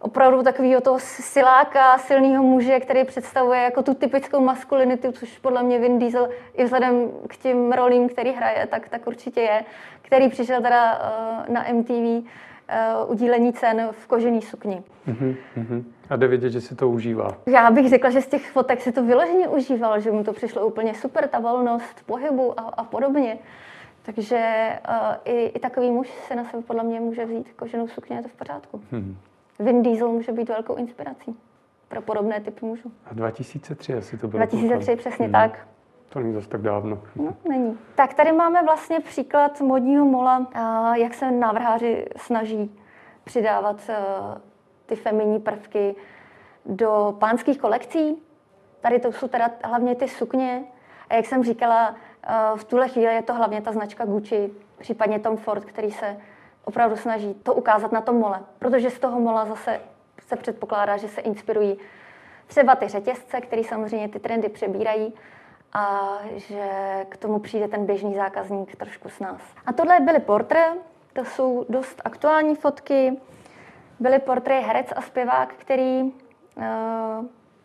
opravdu 0.00 0.42
takového 0.42 0.80
toho 0.80 0.98
siláka, 1.00 1.98
silného 1.98 2.42
muže, 2.42 2.80
který 2.80 3.04
představuje 3.04 3.60
jako 3.60 3.82
tu 3.82 3.94
typickou 3.94 4.40
maskulinitu, 4.40 5.12
což 5.12 5.38
podle 5.38 5.62
mě 5.62 5.78
Vin 5.78 5.98
Diesel 5.98 6.28
i 6.54 6.64
vzhledem 6.64 7.08
k 7.28 7.36
těm 7.36 7.72
rolím, 7.72 8.08
který 8.08 8.30
hraje, 8.32 8.66
tak, 8.66 8.88
tak 8.88 9.06
určitě 9.06 9.40
je, 9.40 9.64
který 10.02 10.28
přišel 10.28 10.62
teda 10.62 10.98
uh, 10.98 11.54
na 11.54 11.64
MTV 11.72 11.90
uh, 11.90 12.22
eh, 12.68 13.04
udílení 13.06 13.52
cen 13.52 13.88
v 13.90 14.06
kožený 14.06 14.42
sukni. 14.42 14.82
Uh-huh, 15.08 15.36
uh-huh. 15.56 15.84
A 16.10 16.16
jde 16.16 16.28
vidět, 16.28 16.50
že 16.50 16.60
si 16.60 16.74
to 16.74 16.88
užívá. 16.88 17.28
Já 17.46 17.70
bych 17.70 17.88
řekla, 17.88 18.10
že 18.10 18.20
z 18.20 18.26
těch 18.26 18.50
fotek 18.50 18.80
si 18.80 18.92
to 18.92 19.04
vyloženě 19.04 19.48
užíval, 19.48 20.00
že 20.00 20.10
mu 20.10 20.24
to 20.24 20.32
přišlo 20.32 20.66
úplně 20.66 20.94
super, 20.94 21.28
ta 21.28 21.38
volnost 21.38 22.02
pohybu 22.06 22.60
a, 22.60 22.62
a 22.62 22.84
podobně. 22.84 23.38
Takže 24.02 24.68
uh, 24.88 25.16
i, 25.24 25.44
i 25.44 25.58
takový 25.58 25.90
muž 25.90 26.08
se 26.28 26.34
na 26.34 26.44
sebe 26.44 26.62
podle 26.62 26.84
mě 26.84 27.00
může 27.00 27.24
vzít 27.24 27.52
koženou 27.56 27.88
sukně, 27.88 28.16
je 28.16 28.22
to 28.22 28.28
v 28.28 28.32
pořádku. 28.32 28.82
Hmm. 28.92 29.16
Vin 29.60 29.82
Diesel 29.82 30.08
může 30.08 30.32
být 30.32 30.48
velkou 30.48 30.74
inspirací 30.74 31.38
pro 31.88 32.02
podobné 32.02 32.40
typy 32.40 32.66
mužů. 32.66 32.92
A 33.06 33.14
2003 33.14 33.94
asi 33.94 34.18
to 34.18 34.28
bylo? 34.28 34.38
2003, 34.38 34.86
pochod. 34.86 34.98
přesně 34.98 35.24
hmm. 35.24 35.32
tak. 35.32 35.68
To 36.08 36.20
není 36.20 36.34
zase 36.34 36.48
tak 36.48 36.62
dávno. 36.62 37.02
No, 37.16 37.34
není. 37.48 37.78
Tak 37.94 38.14
tady 38.14 38.32
máme 38.32 38.62
vlastně 38.62 39.00
příklad 39.00 39.60
modního 39.60 40.04
mola, 40.04 40.46
jak 40.94 41.14
se 41.14 41.30
návrháři 41.30 42.06
snaží 42.16 42.80
přidávat 43.24 43.90
ty 44.86 44.96
feminní 44.96 45.38
prvky 45.38 45.94
do 46.66 47.16
pánských 47.18 47.58
kolekcí. 47.58 48.22
Tady 48.80 49.00
to 49.00 49.12
jsou 49.12 49.28
teda 49.28 49.50
hlavně 49.64 49.94
ty 49.94 50.08
sukně. 50.08 50.64
A 51.10 51.14
jak 51.14 51.26
jsem 51.26 51.44
říkala, 51.44 51.94
v 52.56 52.64
tuhle 52.64 52.88
chvíli 52.88 53.14
je 53.14 53.22
to 53.22 53.34
hlavně 53.34 53.60
ta 53.60 53.72
značka 53.72 54.04
Gucci, 54.04 54.50
případně 54.78 55.18
Tom 55.18 55.36
Ford, 55.36 55.64
který 55.64 55.90
se 55.90 56.16
opravdu 56.64 56.96
snaží 56.96 57.34
to 57.34 57.54
ukázat 57.54 57.92
na 57.92 58.00
tom 58.00 58.16
mole, 58.16 58.40
protože 58.58 58.90
z 58.90 58.98
toho 58.98 59.20
mola 59.20 59.46
zase 59.46 59.80
se 60.28 60.36
předpokládá, 60.36 60.96
že 60.96 61.08
se 61.08 61.20
inspirují 61.20 61.78
třeba 62.46 62.74
ty 62.74 62.88
řetězce, 62.88 63.40
které 63.40 63.64
samozřejmě 63.64 64.08
ty 64.08 64.18
trendy 64.18 64.48
přebírají 64.48 65.14
a 65.72 66.18
že 66.36 66.68
k 67.08 67.16
tomu 67.16 67.38
přijde 67.38 67.68
ten 67.68 67.86
běžný 67.86 68.14
zákazník 68.14 68.76
trošku 68.76 69.08
s 69.08 69.20
nás. 69.20 69.40
A 69.66 69.72
tohle 69.72 70.00
byly 70.00 70.20
portré, 70.20 70.68
to 71.12 71.24
jsou 71.24 71.66
dost 71.68 72.02
aktuální 72.04 72.54
fotky. 72.54 73.16
Byly 74.00 74.18
portré 74.18 74.60
herec 74.60 74.92
a 74.96 75.02
zpěvák, 75.02 75.54
který 75.54 76.12
eh, 76.58 76.66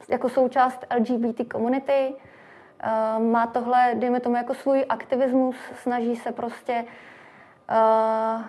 jako 0.10 0.30
součást 0.30 0.86
LGBT 0.98 1.52
komunity 1.52 2.14
eh, 2.14 3.20
má 3.20 3.48
tohle, 3.48 3.92
dejme 3.94 4.20
tomu, 4.20 4.36
jako 4.36 4.54
svůj 4.54 4.86
aktivismus, 4.90 5.56
snaží 5.76 6.16
se 6.16 6.32
prostě 6.32 6.86
eh, 7.70 8.44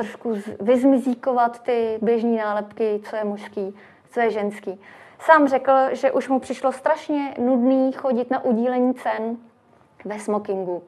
trošku 0.00 0.34
vyzmizíkovat 0.60 1.62
ty 1.62 1.98
běžné 2.02 2.36
nálepky, 2.36 3.00
co 3.10 3.16
je 3.16 3.24
mužský, 3.24 3.74
co 4.10 4.20
je 4.20 4.30
ženský. 4.30 4.80
Sám 5.18 5.48
řekl, 5.48 5.72
že 5.92 6.12
už 6.12 6.28
mu 6.28 6.40
přišlo 6.40 6.72
strašně 6.72 7.34
nudný 7.38 7.92
chodit 7.92 8.30
na 8.30 8.44
udílení 8.44 8.94
cen 8.94 9.36
ve 10.04 10.18
smokingu. 10.18 10.82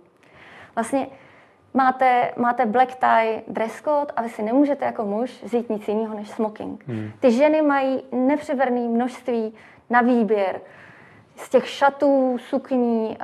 Vlastně 0.75 1.07
máte, 1.75 2.33
máte 2.37 2.67
black 2.67 2.95
tie 2.95 3.43
dress 3.49 3.83
code 3.83 4.13
a 4.17 4.23
vy 4.23 4.29
si 4.29 4.43
nemůžete 4.43 4.85
jako 4.85 5.05
muž 5.05 5.43
vzít 5.43 5.71
nic 5.71 5.89
jiného 5.89 6.15
než 6.15 6.31
smoking. 6.31 6.85
Hmm. 6.89 7.11
Ty 7.21 7.31
ženy 7.31 7.63
mají 7.63 8.03
nepřeverné 8.13 8.81
množství 8.81 9.55
na 9.91 10.01
výběr 10.01 10.61
z 11.37 11.49
těch 11.49 11.69
šatů, 11.69 12.39
sukní, 12.39 13.19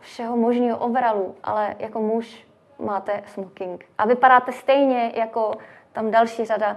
všeho 0.00 0.36
možného 0.36 0.78
overalu, 0.78 1.34
ale 1.44 1.76
jako 1.78 2.00
muž 2.00 2.49
máte 2.84 3.22
smoking. 3.26 3.84
A 3.98 4.06
vypadáte 4.06 4.52
stejně 4.52 5.12
jako 5.16 5.52
tam 5.92 6.10
další 6.10 6.44
řada 6.44 6.76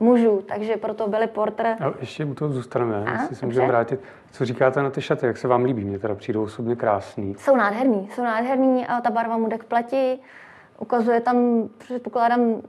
mužů, 0.00 0.42
takže 0.48 0.76
proto 0.76 1.08
byli 1.08 1.26
portr. 1.26 1.66
A 1.66 1.92
ještě 2.00 2.24
u 2.24 2.34
toho 2.34 2.52
zůstaneme, 2.52 3.04
a, 3.06 3.12
jestli 3.12 3.36
se 3.36 3.46
můžeme 3.46 3.66
vrátit. 3.66 4.00
Co 4.32 4.44
říkáte 4.44 4.82
na 4.82 4.90
ty 4.90 5.02
šaty, 5.02 5.26
jak 5.26 5.36
se 5.36 5.48
vám 5.48 5.64
líbí? 5.64 5.84
Mě 5.84 5.98
teda 5.98 6.14
přijdou 6.14 6.42
osobně 6.42 6.76
krásný. 6.76 7.34
Jsou 7.38 7.56
nádherný, 7.56 8.08
jsou 8.14 8.22
nádherný 8.22 8.86
a 8.86 9.00
ta 9.00 9.10
barva 9.10 9.36
mu 9.36 9.48
jde 9.48 9.58
k 9.58 9.64
pleti. 9.64 10.18
Ukazuje 10.78 11.20
tam, 11.20 11.68
předpokládám, 11.78 12.62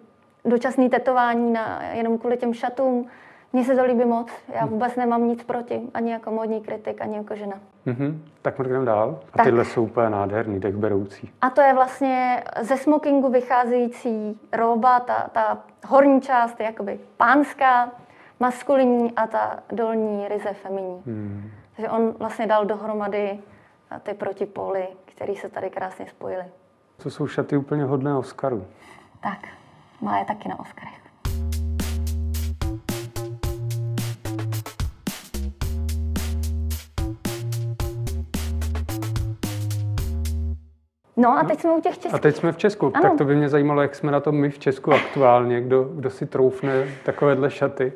dočasný 0.45 0.89
tetování 0.89 1.53
na, 1.53 1.83
jenom 1.93 2.17
kvůli 2.17 2.37
těm 2.37 2.53
šatům. 2.53 3.07
Mně 3.53 3.63
se 3.63 3.75
to 3.75 3.85
líbí 3.85 4.05
moc. 4.05 4.27
Já 4.53 4.65
vůbec 4.65 4.95
nemám 4.95 5.27
nic 5.27 5.43
proti, 5.43 5.81
ani 5.93 6.11
jako 6.11 6.31
modní 6.31 6.61
kritik, 6.61 7.01
ani 7.01 7.15
jako 7.15 7.35
žena. 7.35 7.55
Mm-hmm. 7.87 8.17
Tak 8.41 8.59
mrkneme 8.59 8.85
dál. 8.85 9.19
A 9.33 9.37
tak. 9.37 9.45
tyhle 9.45 9.65
jsou 9.65 9.83
úplně 9.83 10.09
nádherný, 10.09 10.59
dech 10.59 10.75
beroucí. 10.75 11.31
A 11.41 11.49
to 11.49 11.61
je 11.61 11.73
vlastně 11.73 12.43
ze 12.61 12.77
smokingu 12.77 13.29
vycházející 13.29 14.39
roba, 14.53 14.99
ta, 14.99 15.29
ta 15.31 15.57
horní 15.87 16.21
část 16.21 16.59
je 16.59 16.65
jakoby 16.65 16.99
pánská, 17.17 17.91
maskulinní 18.39 19.11
a 19.11 19.27
ta 19.27 19.59
dolní 19.71 20.27
ryze 20.27 20.53
feminní. 20.53 21.01
Hmm. 21.05 21.51
Takže 21.75 21.89
on 21.89 22.15
vlastně 22.19 22.47
dal 22.47 22.65
dohromady 22.65 23.39
ty 24.03 24.13
protipóly, 24.13 24.87
které 25.05 25.35
se 25.35 25.49
tady 25.49 25.69
krásně 25.69 26.05
spojily. 26.07 26.45
To 27.03 27.09
jsou 27.09 27.27
šaty 27.27 27.57
úplně 27.57 27.83
hodné 27.83 28.17
Oscaru. 28.17 28.67
Tak, 29.23 29.39
má 30.01 30.19
je 30.19 30.25
taky 30.25 30.49
na 30.49 30.59
Oscarech. 30.59 31.02
No 41.17 41.37
a 41.37 41.43
teď 41.43 41.59
jsme 41.59 41.71
u 41.71 41.81
těch 41.81 41.93
českých. 41.93 42.13
A 42.13 42.17
teď 42.17 42.35
jsme 42.35 42.51
v 42.51 42.57
Česku. 42.57 42.91
Ano. 42.93 43.03
Tak 43.03 43.17
to 43.17 43.25
by 43.25 43.35
mě 43.35 43.49
zajímalo, 43.49 43.81
jak 43.81 43.95
jsme 43.95 44.11
na 44.11 44.19
tom 44.19 44.35
my 44.35 44.49
v 44.49 44.59
Česku 44.59 44.93
aktuálně, 44.93 45.61
kdo, 45.61 45.83
kdo 45.83 46.09
si 46.09 46.25
troufne 46.25 46.87
takovéhle 47.05 47.51
šaty. 47.51 47.93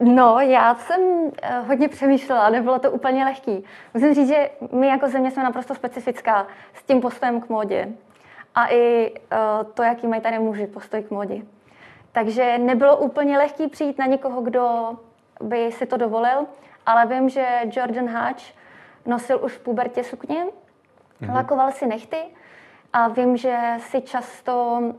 No, 0.00 0.40
já 0.40 0.74
jsem 0.74 1.00
eh, 1.42 1.60
hodně 1.60 1.88
přemýšlela, 1.88 2.50
nebylo 2.50 2.78
to 2.78 2.90
úplně 2.90 3.24
lehký. 3.24 3.64
Musím 3.94 4.14
říct, 4.14 4.28
že 4.28 4.50
my 4.72 4.88
jako 4.88 5.08
země 5.08 5.30
jsme 5.30 5.42
naprosto 5.42 5.74
specifická 5.74 6.46
s 6.74 6.82
tím 6.82 7.00
postojem 7.00 7.40
k 7.40 7.48
módě. 7.48 7.88
A 8.54 8.66
i 8.70 9.10
uh, 9.32 9.70
to, 9.74 9.82
jaký 9.82 10.06
mají 10.06 10.22
tady 10.22 10.38
muži 10.38 10.66
postoj 10.66 11.02
k 11.02 11.10
módě. 11.10 11.42
Takže 12.12 12.58
nebylo 12.58 12.96
úplně 12.96 13.38
lehký 13.38 13.68
přijít 13.68 13.98
na 13.98 14.06
někoho, 14.06 14.40
kdo 14.40 14.96
by 15.40 15.72
si 15.72 15.86
to 15.86 15.96
dovolil, 15.96 16.46
ale 16.86 17.06
vím, 17.06 17.28
že 17.28 17.46
Jordan 17.70 18.08
Hatch 18.08 18.42
nosil 19.06 19.40
už 19.44 19.52
v 19.52 19.60
pubertě 19.60 20.04
sukně, 20.04 20.44
mm-hmm. 21.22 21.34
lakoval 21.34 21.72
si 21.72 21.86
nechty 21.86 22.16
a 22.92 23.08
vím, 23.08 23.36
že 23.36 23.58
si 23.78 24.00
často 24.00 24.78
uh, 24.82 24.90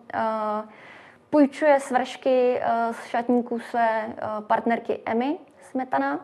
půjčuje 1.30 1.80
svršky 1.80 2.60
uh, 2.60 2.94
z 2.94 3.06
šatníků 3.06 3.60
své 3.60 4.06
uh, 4.08 4.44
partnerky 4.44 5.00
Emmy 5.06 5.38
Smetana. 5.62 6.20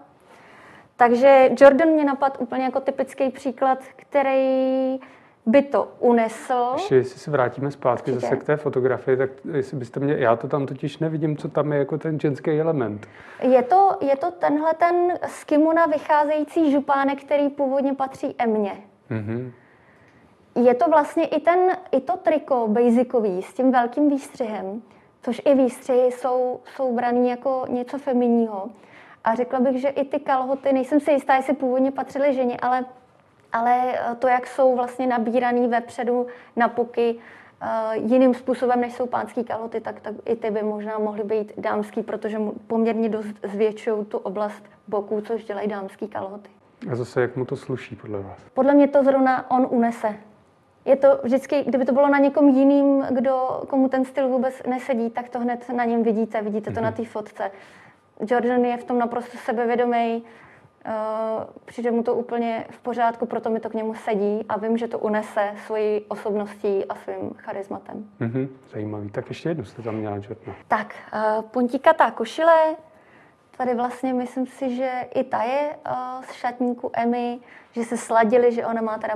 Takže 0.98 1.50
Jordan 1.60 1.90
mě 1.90 2.06
napad 2.06 2.38
úplně 2.40 2.64
jako 2.64 2.80
typický 2.80 3.30
příklad, 3.30 3.80
který 3.96 5.00
by 5.46 5.62
to 5.62 5.92
unesl. 6.00 6.72
Ještě 6.74 6.96
jestli 6.96 7.20
se 7.20 7.32
vrátíme 7.32 7.72
zpátky 7.72 8.12
Určitě. 8.12 8.28
zase 8.28 8.42
k 8.42 8.44
té 8.44 8.58
fotografii, 8.58 9.18
tak 9.18 9.30
jestli 9.52 9.78
byste 9.78 10.00
mě, 10.00 10.16
já 10.18 10.36
to 10.36 10.48
tam 10.48 10.66
totiž 10.66 10.98
nevidím, 11.00 11.38
co 11.38 11.50
tam 11.50 11.74
je 11.74 11.80
jako 11.80 11.98
ten 11.98 12.20
ženský 12.20 12.52
element. 12.52 13.08
Je 13.42 13.64
to, 13.64 13.98
je 14.02 14.16
to 14.16 14.32
tenhle 14.32 14.74
ten 14.74 15.14
z 15.28 15.44
kimona 15.44 15.86
vycházející 15.86 16.72
župánek, 16.72 17.24
který 17.24 17.50
původně 17.50 17.94
patří 17.94 18.36
Emě. 18.38 18.72
Mm-hmm. 19.12 19.52
Je 20.56 20.74
to 20.74 20.86
vlastně 20.90 21.26
i, 21.26 21.40
ten, 21.40 21.60
i 21.92 22.02
to 22.02 22.18
triko 22.18 22.68
basicový 22.68 23.42
s 23.42 23.54
tím 23.54 23.72
velkým 23.72 24.10
výstřihem, 24.10 24.82
což 25.22 25.42
i 25.46 25.56
výstřihy 25.56 26.12
jsou, 26.12 26.60
jsou 26.76 26.96
braný 26.96 27.30
jako 27.30 27.66
něco 27.70 27.98
feminního. 27.98 28.70
A 29.24 29.36
řekla 29.36 29.60
bych, 29.60 29.82
že 29.82 29.90
i 29.90 30.06
ty 30.06 30.20
kalhoty, 30.20 30.74
nejsem 30.74 31.00
si 31.00 31.12
jistá, 31.12 31.36
jestli 31.36 31.54
původně 31.54 31.92
patřily 31.92 32.34
ženě, 32.34 32.58
ale 32.62 32.86
ale 33.56 33.94
eh, 33.94 34.16
to, 34.16 34.28
jak 34.28 34.48
jsou 34.48 34.76
vlastně 34.76 35.08
nabíraný 35.08 35.68
vepředu 35.68 36.28
na 36.56 36.68
puky 36.68 37.16
uh, 37.16 38.12
jiným 38.12 38.34
způsobem, 38.34 38.82
než 38.82 38.94
jsou 38.94 39.06
pánský 39.06 39.44
kalhoty, 39.44 39.82
tak, 39.82 40.00
tak 40.00 40.14
i 40.26 40.36
ty 40.36 40.52
by 40.52 40.64
možná 40.64 40.98
mohly 40.98 41.24
být 41.24 41.54
dámský, 41.58 42.04
protože 42.04 42.40
poměrně 42.68 43.10
dost 43.10 43.36
zvětšují 43.44 44.06
tu 44.06 44.18
oblast 44.18 44.64
boků, 44.88 45.22
což 45.22 45.46
dělají 45.46 45.68
dámský 45.68 46.08
kalhoty. 46.08 46.50
A 46.92 46.96
zase, 46.96 47.22
jak 47.22 47.36
mu 47.36 47.46
to 47.46 47.56
sluší 47.56 47.96
podle 47.96 48.22
vás? 48.22 48.40
Podle 48.54 48.74
mě 48.74 48.88
to 48.88 49.04
zrovna 49.04 49.52
on 49.52 49.68
unese. 49.70 50.16
Je 50.86 50.96
to 50.96 51.20
vždycky, 51.24 51.64
kdyby 51.64 51.86
to 51.86 51.94
bylo 51.94 52.08
na 52.08 52.18
někom 52.18 52.50
jiným, 52.50 53.06
kdo, 53.12 53.62
komu 53.68 53.90
ten 53.90 54.06
styl 54.06 54.28
vůbec 54.28 54.64
nesedí, 54.68 55.10
tak 55.10 55.30
to 55.30 55.40
hned 55.40 55.70
na 55.70 55.86
něm 55.86 56.04
vidíte, 56.04 56.42
vidíte 56.42 56.72
to 56.72 56.80
mm-hmm. 56.80 56.84
na 56.84 56.92
té 56.92 57.06
fotce. 57.06 57.52
Jordan 58.30 58.66
je 58.66 58.78
v 58.78 58.84
tom 58.84 59.00
naprosto 59.00 59.38
sebevědomý, 59.38 60.24
Uh, 60.88 61.44
přijde 61.66 61.92
mu 61.92 62.04
to 62.04 62.16
úplně 62.16 62.66
v 62.70 62.80
pořádku, 62.80 63.26
proto 63.26 63.50
mi 63.50 63.60
to 63.60 63.70
k 63.70 63.74
němu 63.74 63.94
sedí 63.94 64.46
a 64.50 64.58
vím, 64.58 64.78
že 64.78 64.88
to 64.88 65.00
unese 65.00 65.54
svojí 65.66 66.02
osobností 66.08 66.86
a 66.86 66.96
svým 66.96 67.32
charizmatem. 67.38 68.06
Mm-hmm, 68.22 68.48
zajímavý. 68.72 69.10
Tak 69.10 69.30
ještě 69.30 69.50
jednu 69.50 69.66
jste 69.66 69.82
tam 69.82 69.96
měla, 69.96 70.16
Jotna. 70.16 70.56
Tak, 70.68 70.96
uh, 71.14 71.42
puntíkatá 71.42 72.12
košile. 72.12 72.76
Tady 73.58 73.76
vlastně 73.76 74.14
myslím 74.14 74.48
si, 74.48 74.76
že 74.76 74.92
i 75.16 75.24
ta 75.24 75.44
je 75.44 75.76
uh, 75.90 76.24
z 76.24 76.32
šatníku 76.32 76.92
Emmy, 76.94 77.40
že 77.72 77.84
se 77.84 77.98
sladili, 77.98 78.52
že 78.52 78.66
ona 78.66 78.82
má 78.82 78.98
teda 78.98 79.14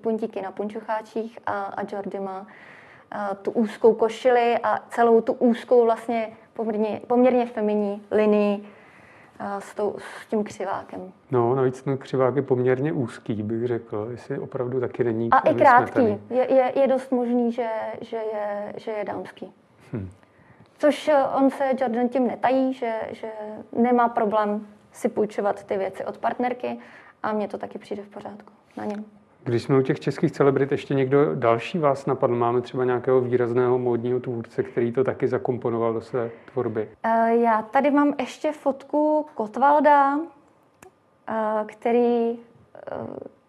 puntíky 0.00 0.42
na 0.42 0.52
punčucháčích 0.52 1.38
a, 1.46 1.62
a 1.62 1.82
Jordy 1.92 2.20
má 2.20 2.40
uh, 2.40 3.36
tu 3.42 3.50
úzkou 3.50 3.94
košili 3.94 4.58
a 4.62 4.78
celou 4.88 5.20
tu 5.20 5.32
úzkou 5.32 5.84
vlastně 5.84 6.28
poměrně, 6.52 7.00
poměrně 7.06 7.46
feminní 7.46 8.02
linii 8.10 8.64
s, 9.58 9.74
tou, 9.74 9.96
s 9.98 10.26
tím 10.26 10.44
křivákem. 10.44 11.12
No, 11.30 11.54
navíc 11.54 11.82
ten 11.82 11.98
křivák 11.98 12.36
je 12.36 12.42
poměrně 12.42 12.92
úzký, 12.92 13.42
bych 13.42 13.66
řekl, 13.66 14.08
jestli 14.10 14.38
opravdu 14.38 14.80
taky 14.80 15.04
není 15.04 15.30
A 15.30 15.38
i 15.38 15.54
krátký. 15.54 16.18
Je, 16.30 16.54
je, 16.54 16.72
je 16.76 16.88
dost 16.88 17.12
možný, 17.12 17.52
že, 17.52 17.68
že, 18.00 18.16
je, 18.16 18.72
že 18.76 18.90
je 18.90 19.04
dámský. 19.04 19.52
Hm. 19.92 20.10
Což 20.80 21.08
eh, 21.08 21.24
on 21.36 21.50
se 21.50 21.64
Jordan 21.80 22.08
tím 22.08 22.26
netají, 22.26 22.72
že, 22.72 22.92
že 23.10 23.26
nemá 23.72 24.08
problém 24.08 24.66
si 24.92 25.08
půjčovat 25.08 25.64
ty 25.64 25.78
věci 25.78 26.04
od 26.04 26.18
partnerky 26.18 26.78
a 27.22 27.32
mně 27.32 27.48
to 27.48 27.58
taky 27.58 27.78
přijde 27.78 28.02
v 28.02 28.08
pořádku 28.08 28.52
na 28.76 28.84
něm. 28.84 29.04
Když 29.44 29.62
jsme 29.62 29.78
u 29.78 29.82
těch 29.82 30.00
českých 30.00 30.32
celebrit, 30.32 30.72
ještě 30.72 30.94
někdo 30.94 31.34
další 31.34 31.78
vás 31.78 32.06
napadl? 32.06 32.36
Máme 32.36 32.60
třeba 32.60 32.84
nějakého 32.84 33.20
výrazného 33.20 33.78
módního 33.78 34.20
tvůrce, 34.20 34.62
který 34.62 34.92
to 34.92 35.04
taky 35.04 35.28
zakomponoval 35.28 35.92
do 35.92 36.00
své 36.00 36.30
tvorby? 36.52 36.88
Eh, 37.02 37.36
já 37.36 37.62
tady 37.62 37.90
mám 37.90 38.14
ještě 38.20 38.52
fotku 38.52 39.26
Kotvalda, 39.34 40.18
eh, 41.28 41.64
který 41.66 42.38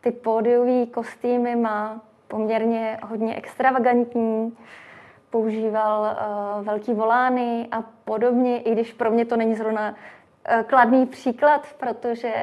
ty 0.02 0.12
pódiové 0.12 0.86
kostýmy 0.86 1.56
má 1.56 2.02
poměrně 2.28 3.00
hodně 3.04 3.36
extravagantní, 3.36 4.58
používal 5.32 6.18
velký 6.62 6.94
volány 6.94 7.68
a 7.72 7.84
podobně, 8.06 8.62
i 8.62 8.72
když 8.72 8.94
pro 8.94 9.12
mě 9.12 9.26
to 9.26 9.38
není 9.38 9.56
zrovna 9.56 9.96
kladný 10.68 11.06
příklad, 11.06 11.68
protože 11.78 12.34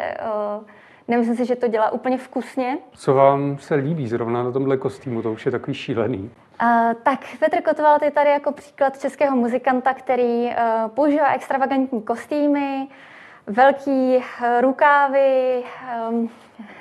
Nemyslím 1.08 1.36
si, 1.36 1.44
že 1.44 1.56
to 1.56 1.68
dělá 1.68 1.90
úplně 1.90 2.18
vkusně. 2.18 2.78
Co 2.92 3.14
vám 3.14 3.58
se 3.58 3.74
líbí 3.74 4.08
zrovna 4.08 4.42
na 4.42 4.52
tomhle 4.52 4.76
kostýmu? 4.76 5.22
To 5.22 5.32
už 5.32 5.46
je 5.46 5.52
takový 5.52 5.74
šílený. 5.74 6.30
Uh, 6.62 6.94
tak 7.02 7.20
Petr 7.38 7.62
Kotwald 7.62 8.02
je 8.02 8.10
tady 8.10 8.30
jako 8.30 8.52
příklad 8.52 8.98
českého 8.98 9.36
muzikanta, 9.36 9.94
který 9.94 10.44
uh, 10.46 10.52
používá 10.88 11.32
extravagantní 11.32 12.02
kostýmy, 12.02 12.88
velký 13.46 14.16
uh, 14.16 14.22
rukávy, 14.60 15.62
um, 16.10 16.30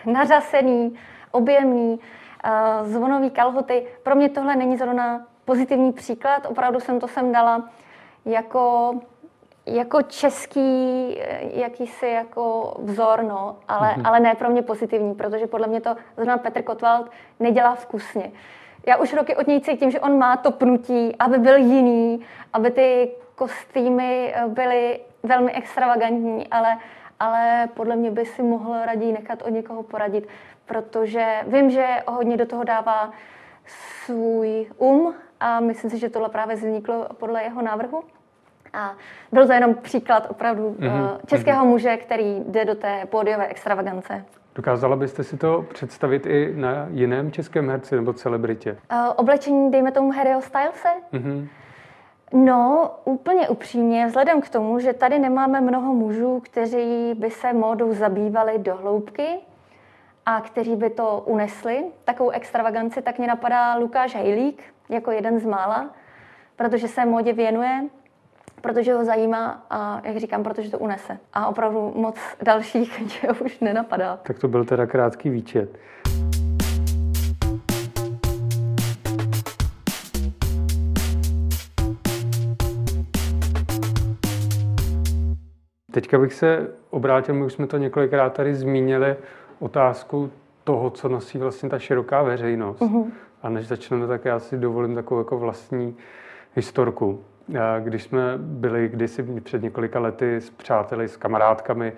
nařasený, 0.05 0.95
objemný, 1.31 1.99
uh, 1.99 2.87
zvonový 2.87 3.29
kalhoty. 3.29 3.87
Pro 4.03 4.15
mě 4.15 4.29
tohle 4.29 4.55
není 4.55 4.77
zrovna 4.77 5.21
pozitivní 5.47 5.93
příklad, 5.93 6.45
opravdu 6.45 6.79
jsem 6.79 6.99
to 6.99 7.07
sem 7.07 7.31
dala 7.31 7.69
jako 8.25 8.95
jako 9.65 10.01
český 10.01 11.17
jakýsi 11.41 12.07
jako 12.07 12.75
vzor, 12.79 13.23
no, 13.23 13.55
ale, 13.67 13.89
mm-hmm. 13.89 14.07
ale 14.07 14.19
ne 14.19 14.35
pro 14.35 14.49
mě 14.49 14.61
pozitivní, 14.61 15.15
protože 15.15 15.47
podle 15.47 15.67
mě 15.67 15.81
to 15.81 15.95
zrovna 16.15 16.37
Petr 16.37 16.61
Kotwald 16.61 17.11
nedělá 17.39 17.75
vkusně. 17.75 18.31
Já 18.87 18.97
už 18.97 19.13
roky 19.13 19.35
od 19.35 19.47
něj 19.47 19.61
cítím, 19.61 19.91
že 19.91 19.99
on 19.99 20.17
má 20.17 20.37
to 20.37 20.51
pnutí, 20.51 21.15
aby 21.19 21.37
byl 21.37 21.55
jiný, 21.55 22.25
aby 22.53 22.71
ty 22.71 23.11
kostýmy 23.35 24.35
byly 24.47 24.99
velmi 25.23 25.51
extravagantní, 25.51 26.47
ale, 26.47 26.77
ale 27.19 27.69
podle 27.73 27.95
mě 27.95 28.11
by 28.11 28.25
si 28.25 28.43
mohl 28.43 28.85
raději 28.85 29.11
nechat 29.11 29.41
od 29.41 29.49
někoho 29.49 29.83
poradit, 29.83 30.27
protože 30.65 31.25
vím, 31.47 31.69
že 31.69 31.87
hodně 32.07 32.37
do 32.37 32.45
toho 32.45 32.63
dává 32.63 33.11
svůj 34.05 34.67
um 34.77 35.13
a 35.39 35.59
myslím 35.59 35.91
si, 35.91 35.97
že 35.97 36.09
tohle 36.09 36.29
právě 36.29 36.55
vzniklo 36.55 37.07
podle 37.17 37.43
jeho 37.43 37.61
návrhu. 37.61 38.03
A 38.73 38.95
byl 39.31 39.47
to 39.47 39.53
jenom 39.53 39.75
příklad 39.75 40.27
opravdu 40.29 40.75
mm-hmm. 40.79 41.17
českého 41.25 41.65
mm-hmm. 41.65 41.69
muže, 41.69 41.97
který 41.97 42.43
jde 42.47 42.65
do 42.65 42.75
té 42.75 43.05
pódiové 43.05 43.47
extravagance. 43.47 44.25
Dokázala 44.55 44.95
byste 44.95 45.23
si 45.23 45.37
to 45.37 45.65
představit 45.73 46.25
i 46.25 46.53
na 46.55 46.87
jiném 46.89 47.31
českém 47.31 47.69
herci 47.69 47.95
nebo 47.95 48.13
celebritě? 48.13 48.77
Uh, 48.91 48.97
oblečení, 49.15 49.71
dejme 49.71 49.91
tomu 49.91 50.11
Harryho 50.11 50.41
Stylese? 50.41 50.89
Mm-hmm. 51.13 51.47
No, 52.33 52.91
úplně 53.05 53.49
upřímně, 53.49 54.07
vzhledem 54.07 54.41
k 54.41 54.49
tomu, 54.49 54.79
že 54.79 54.93
tady 54.93 55.19
nemáme 55.19 55.61
mnoho 55.61 55.93
mužů, 55.93 56.39
kteří 56.39 57.13
by 57.13 57.31
se 57.31 57.53
módou 57.53 57.93
zabývali 57.93 58.59
do 58.59 58.75
hloubky 58.75 59.27
a 60.29 60.41
kteří 60.41 60.75
by 60.75 60.89
to 60.89 61.23
unesli, 61.25 61.83
takovou 62.05 62.29
extravaganci, 62.29 63.01
tak 63.01 63.17
mě 63.17 63.27
napadá 63.27 63.75
Lukáš 63.75 64.15
Hejlík 64.15 64.63
jako 64.89 65.11
jeden 65.11 65.39
z 65.39 65.45
mála, 65.45 65.89
protože 66.55 66.87
se 66.87 67.05
módě 67.05 67.33
věnuje 67.33 67.83
protože 68.61 68.93
ho 68.93 69.05
zajímá 69.05 69.65
a, 69.69 70.01
jak 70.03 70.17
říkám, 70.17 70.43
protože 70.43 70.71
to 70.71 70.79
unese. 70.79 71.17
A 71.33 71.47
opravdu 71.47 71.93
moc 71.95 72.15
dalších 72.41 73.01
že 73.21 73.27
už 73.31 73.59
nenapadá. 73.59 74.19
Tak 74.23 74.39
to 74.39 74.47
byl 74.47 74.65
teda 74.65 74.85
krátký 74.85 75.29
výčet. 75.29 75.77
Teďka 85.91 86.19
bych 86.19 86.33
se 86.33 86.67
obrátil, 86.89 87.35
my 87.35 87.45
už 87.45 87.53
jsme 87.53 87.67
to 87.67 87.77
několikrát 87.77 88.33
tady 88.33 88.55
zmínili, 88.55 89.15
otázku 89.59 90.31
toho, 90.63 90.89
co 90.89 91.09
nosí 91.09 91.37
vlastně 91.37 91.69
ta 91.69 91.79
široká 91.79 92.23
veřejnost. 92.23 92.81
Uh-huh. 92.81 93.11
A 93.41 93.49
než 93.49 93.67
začneme, 93.67 94.07
tak 94.07 94.25
já 94.25 94.39
si 94.39 94.57
dovolím 94.57 94.95
takovou 94.95 95.21
jako 95.21 95.37
vlastní 95.37 95.95
historku. 96.55 97.23
Když 97.79 98.03
jsme 98.03 98.33
byli 98.37 98.89
kdysi 98.89 99.23
před 99.23 99.61
několika 99.61 99.99
lety 99.99 100.35
s 100.35 100.49
přáteli, 100.49 101.07
s 101.07 101.17
kamarádkami 101.17 101.93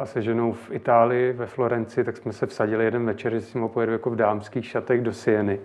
a 0.00 0.06
se 0.06 0.22
ženou 0.22 0.52
v 0.52 0.70
Itálii, 0.70 1.32
ve 1.32 1.46
Florenci, 1.46 2.04
tak 2.04 2.16
jsme 2.16 2.32
se 2.32 2.46
vsadili 2.46 2.84
jeden 2.84 3.06
večer, 3.06 3.32
že 3.32 3.40
si 3.40 3.58
mu 3.58 3.68
pojedu 3.68 3.92
jako 3.92 4.10
v 4.10 4.16
dámských 4.16 4.66
šatech 4.66 5.00
do 5.00 5.12
Sieny. 5.12 5.60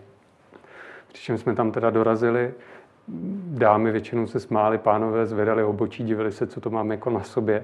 Přičem 1.08 1.38
jsme 1.38 1.56
tam 1.56 1.72
teda 1.72 1.90
dorazili, 1.90 2.54
dámy 3.48 3.92
většinou 3.92 4.28
se 4.28 4.40
smály, 4.40 4.78
pánové 4.78 5.26
zvedali 5.26 5.64
obočí, 5.64 6.04
divili 6.04 6.32
se, 6.32 6.48
co 6.48 6.62
to 6.62 6.70
máme 6.70 6.94
jako 6.94 7.10
na 7.10 7.24
sobě. 7.24 7.64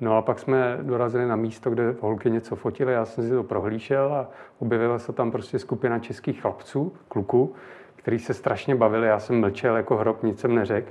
No 0.00 0.16
a 0.16 0.22
pak 0.22 0.38
jsme 0.38 0.78
dorazili 0.82 1.26
na 1.26 1.36
místo, 1.36 1.70
kde 1.70 1.94
holky 2.00 2.30
něco 2.30 2.56
fotily, 2.56 2.92
já 2.92 3.04
jsem 3.04 3.24
si 3.24 3.30
to 3.30 3.42
prohlíšel 3.42 4.14
a 4.14 4.28
objevila 4.58 4.98
se 4.98 5.12
tam 5.12 5.30
prostě 5.30 5.58
skupina 5.58 5.98
českých 5.98 6.40
chlapců, 6.40 6.92
kluků, 7.08 7.54
který 7.96 8.18
se 8.18 8.34
strašně 8.34 8.74
bavili, 8.74 9.06
já 9.06 9.18
jsem 9.18 9.40
mlčel 9.40 9.76
jako 9.76 9.96
hrob, 9.96 10.22
nic 10.22 10.40
jsem 10.40 10.54
neřekl. 10.54 10.88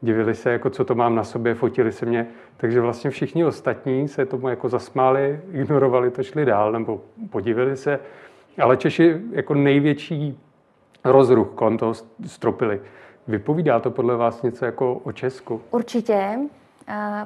Divili 0.00 0.34
se, 0.34 0.50
jako 0.50 0.70
co 0.70 0.84
to 0.84 0.94
mám 0.94 1.14
na 1.14 1.24
sobě, 1.24 1.54
fotili 1.54 1.92
se 1.92 2.06
mě. 2.06 2.26
Takže 2.56 2.80
vlastně 2.80 3.10
všichni 3.10 3.44
ostatní 3.44 4.08
se 4.08 4.26
tomu 4.26 4.48
jako 4.48 4.68
zasmáli, 4.68 5.40
ignorovali 5.52 6.10
to, 6.10 6.22
šli 6.22 6.44
dál 6.44 6.72
nebo 6.72 7.00
podívali 7.30 7.76
se. 7.76 8.00
Ale 8.62 8.76
Češi 8.76 9.20
jako 9.32 9.54
největší 9.54 10.40
rozruch 11.04 11.48
kolem 11.54 11.78
toho 11.78 11.92
stropili. 12.26 12.80
Vypovídá 13.28 13.80
to 13.80 13.90
podle 13.90 14.16
vás 14.16 14.42
něco 14.42 14.64
jako 14.64 14.94
o 14.94 15.12
Česku? 15.12 15.60
Určitě. 15.70 16.38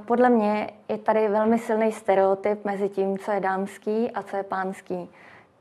Podle 0.06 0.28
mě 0.28 0.70
je 0.88 0.98
tady 0.98 1.28
velmi 1.28 1.58
silný 1.58 1.92
stereotyp 1.92 2.64
mezi 2.64 2.88
tím, 2.88 3.18
co 3.18 3.32
je 3.32 3.40
dámský 3.40 4.10
a 4.10 4.22
co 4.22 4.36
je 4.36 4.42
pánský. 4.42 5.10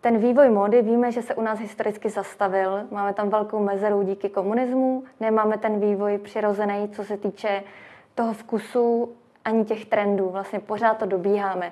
ten 0.02 0.18
vývoj 0.18 0.50
módy 0.50 0.82
víme, 0.82 1.12
že 1.12 1.22
se 1.22 1.36
u 1.36 1.42
nás 1.42 1.60
historicky 1.60 2.10
zastavil. 2.10 2.88
Máme 2.92 3.14
tam 3.14 3.30
velkou 3.30 3.60
mezeru 3.60 4.04
díky 4.04 4.30
komunismu. 4.30 5.04
Nemáme 5.20 5.58
ten 5.58 5.80
vývoj 5.80 6.18
přirozený, 6.18 6.90
co 6.90 7.04
se 7.04 7.18
týče 7.18 7.64
toho 8.16 8.34
vkusu 8.34 9.16
ani 9.46 9.66
těch 9.66 9.86
trendů. 9.86 10.30
Vlastně 10.30 10.60
pořád 10.60 10.98
to 10.98 11.06
dobíháme. 11.06 11.72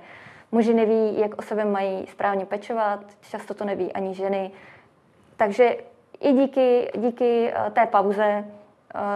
Muži 0.51 0.73
neví, 0.73 1.19
jak 1.19 1.39
o 1.39 1.41
sebe 1.41 1.65
mají 1.65 2.07
správně 2.07 2.45
pečovat, 2.45 2.99
často 3.29 3.53
to 3.53 3.65
neví 3.65 3.93
ani 3.93 4.13
ženy. 4.13 4.51
Takže 5.37 5.77
i 6.19 6.33
díky, 6.33 6.91
díky 6.97 7.53
eh, 7.53 7.71
té 7.71 7.85
pauze 7.85 8.45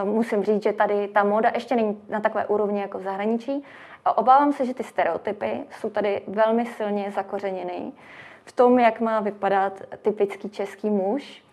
musím 0.03 0.43
říct, 0.43 0.63
že 0.63 0.73
tady 0.73 1.07
ta 1.07 1.23
móda 1.23 1.51
ještě 1.53 1.75
není 1.75 2.01
na 2.09 2.19
takové 2.19 2.45
úrovni 2.45 2.81
jako 2.81 2.99
v 2.99 3.03
zahraničí. 3.03 3.63
A 4.05 4.17
obávám 4.17 4.53
se, 4.53 4.65
že 4.65 4.73
ty 4.73 4.83
stereotypy 4.83 5.59
jsou 5.79 5.89
tady 5.89 6.21
velmi 6.27 6.65
silně 6.65 7.11
zakořeněny 7.11 7.91
v 8.45 8.51
tom, 8.51 8.79
jak 8.79 8.99
má 8.99 9.19
vypadat 9.19 9.73
typický 10.01 10.49
český 10.49 10.89
muž. 10.89 11.43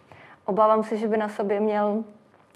Obávám 0.45 0.85
se, 0.85 0.97
že 0.97 1.09
by 1.09 1.17
na 1.17 1.29
sobě 1.29 1.61
měl 1.61 2.05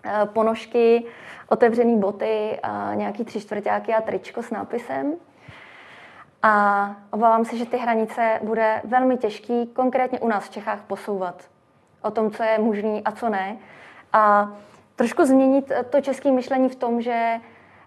eh, 0.04 0.26
ponožky, 0.26 1.04
otevřený 1.48 1.98
boty 1.98 2.58
a 2.62 2.94
nějaký 2.94 3.24
tři 3.24 3.40
čtvrtáky 3.40 3.94
a 3.94 4.00
tričko 4.00 4.42
s 4.42 4.50
nápisem. 4.50 5.14
A 6.42 6.96
obávám 7.10 7.44
se, 7.44 7.56
že 7.56 7.66
ty 7.66 7.76
hranice 7.76 8.40
bude 8.42 8.80
velmi 8.84 9.16
těžký, 9.16 9.66
konkrétně 9.66 10.20
u 10.20 10.28
nás 10.28 10.44
v 10.44 10.50
Čechách, 10.50 10.82
posouvat. 10.82 11.42
O 12.02 12.10
tom, 12.10 12.30
co 12.30 12.42
je 12.42 12.58
možný 12.58 13.04
a 13.04 13.12
co 13.12 13.28
ne. 13.28 13.56
A 14.12 14.52
trošku 15.02 15.24
změnit 15.24 15.72
to 15.90 16.00
české 16.00 16.30
myšlení 16.30 16.68
v 16.68 16.76
tom, 16.76 17.00
že 17.00 17.40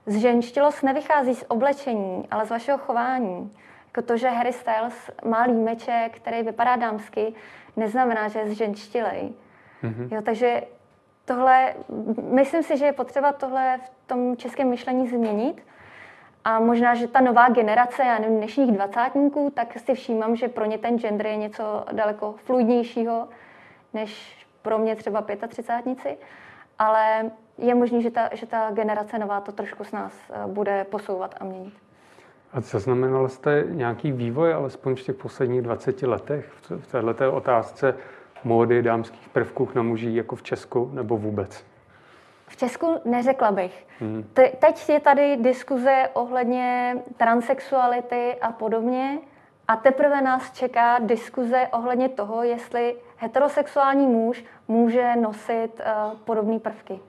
zženštilost 0.05 0.83
nevychází 0.83 1.35
z 1.35 1.45
oblečení, 1.47 2.27
ale 2.31 2.45
z 2.45 2.49
vašeho 2.49 2.77
chování. 2.77 3.51
Jako 3.87 4.01
to, 4.07 4.17
že 4.17 4.29
Harry 4.29 4.53
Styles 4.53 5.11
má 5.25 5.43
límeček, 5.43 6.15
který 6.15 6.43
vypadá 6.43 6.75
dámsky, 6.75 7.33
neznamená, 7.75 8.27
že 8.27 8.39
je 8.39 8.49
zženštilej. 8.49 9.33
Mm-hmm. 9.83 10.15
Jo, 10.15 10.21
takže 10.21 10.63
tohle, 11.25 11.73
myslím 12.17 12.63
si, 12.63 12.77
že 12.77 12.85
je 12.85 12.93
potřeba 12.93 13.33
tohle 13.33 13.77
v 13.77 14.07
tom 14.07 14.37
českém 14.37 14.69
myšlení 14.69 15.07
změnit. 15.07 15.61
A 16.45 16.59
možná, 16.59 16.95
že 16.95 17.07
ta 17.07 17.21
nová 17.21 17.49
generace, 17.49 18.03
já 18.03 18.19
nevím, 18.19 18.37
dnešních 18.37 18.71
dvacátníků, 18.71 19.51
tak 19.55 19.79
si 19.79 19.93
všímám, 19.93 20.35
že 20.35 20.47
pro 20.47 20.65
ně 20.65 20.77
ten 20.77 20.99
gender 20.99 21.27
je 21.27 21.35
něco 21.35 21.85
daleko 21.91 22.35
fluidnějšího, 22.37 23.27
než 23.93 24.37
pro 24.61 24.77
mě 24.77 24.95
třeba 24.95 25.25
35 25.47 26.17
ale 26.79 27.31
je 27.57 27.75
možné, 27.75 28.01
že 28.01 28.11
ta, 28.11 28.29
že 28.33 28.45
ta 28.45 28.71
generace 28.71 29.19
nová 29.19 29.41
to 29.41 29.51
trošku 29.51 29.83
s 29.83 29.91
nás 29.91 30.13
eh, 30.29 30.47
bude 30.47 30.83
posouvat 30.83 31.35
a 31.39 31.43
měnit. 31.43 31.73
A 32.53 32.61
zaznamenal 32.61 33.29
jste 33.29 33.63
nějaký 33.69 34.11
vývoj, 34.11 34.53
alespoň 34.53 34.95
v 34.95 35.01
těch 35.01 35.15
posledních 35.15 35.61
20 35.61 36.01
letech, 36.01 36.51
v 36.69 36.91
této 36.91 37.33
otázce 37.33 37.95
módy 38.43 38.81
dámských 38.81 39.29
prvků 39.29 39.69
na 39.75 39.81
muží 39.81 40.15
jako 40.15 40.35
v 40.35 40.43
Česku 40.43 40.89
nebo 40.93 41.17
vůbec? 41.17 41.65
V 42.47 42.57
Česku 42.57 42.99
neřekla 43.05 43.51
bych. 43.51 43.87
Hmm. 43.99 44.23
Te, 44.33 44.49
teď 44.49 44.89
je 44.89 44.99
tady 44.99 45.37
diskuze 45.37 46.09
ohledně 46.13 46.97
transexuality 47.17 48.35
a 48.41 48.51
podobně 48.51 49.19
a 49.67 49.75
teprve 49.75 50.21
nás 50.21 50.51
čeká 50.51 50.99
diskuze 50.99 51.67
ohledně 51.71 52.09
toho, 52.09 52.43
jestli 52.43 52.95
heterosexuální 53.17 54.07
muž 54.07 54.43
může 54.67 55.15
nosit 55.15 55.69
uh, 55.79 56.17
podobné 56.17 56.59
prvky. 56.59 56.99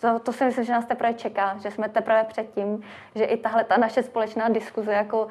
To, 0.00 0.18
to 0.18 0.32
si 0.32 0.44
myslím, 0.44 0.64
že 0.64 0.72
nás 0.72 0.84
teprve 0.84 1.14
čeká, 1.14 1.56
že 1.62 1.70
jsme 1.70 1.88
teprve 1.88 2.24
před 2.24 2.54
tím, 2.54 2.82
že 3.14 3.24
i 3.24 3.36
tahle 3.36 3.64
ta 3.64 3.76
naše 3.76 4.02
společná 4.02 4.48
diskuze 4.48 4.92
jako 4.92 5.28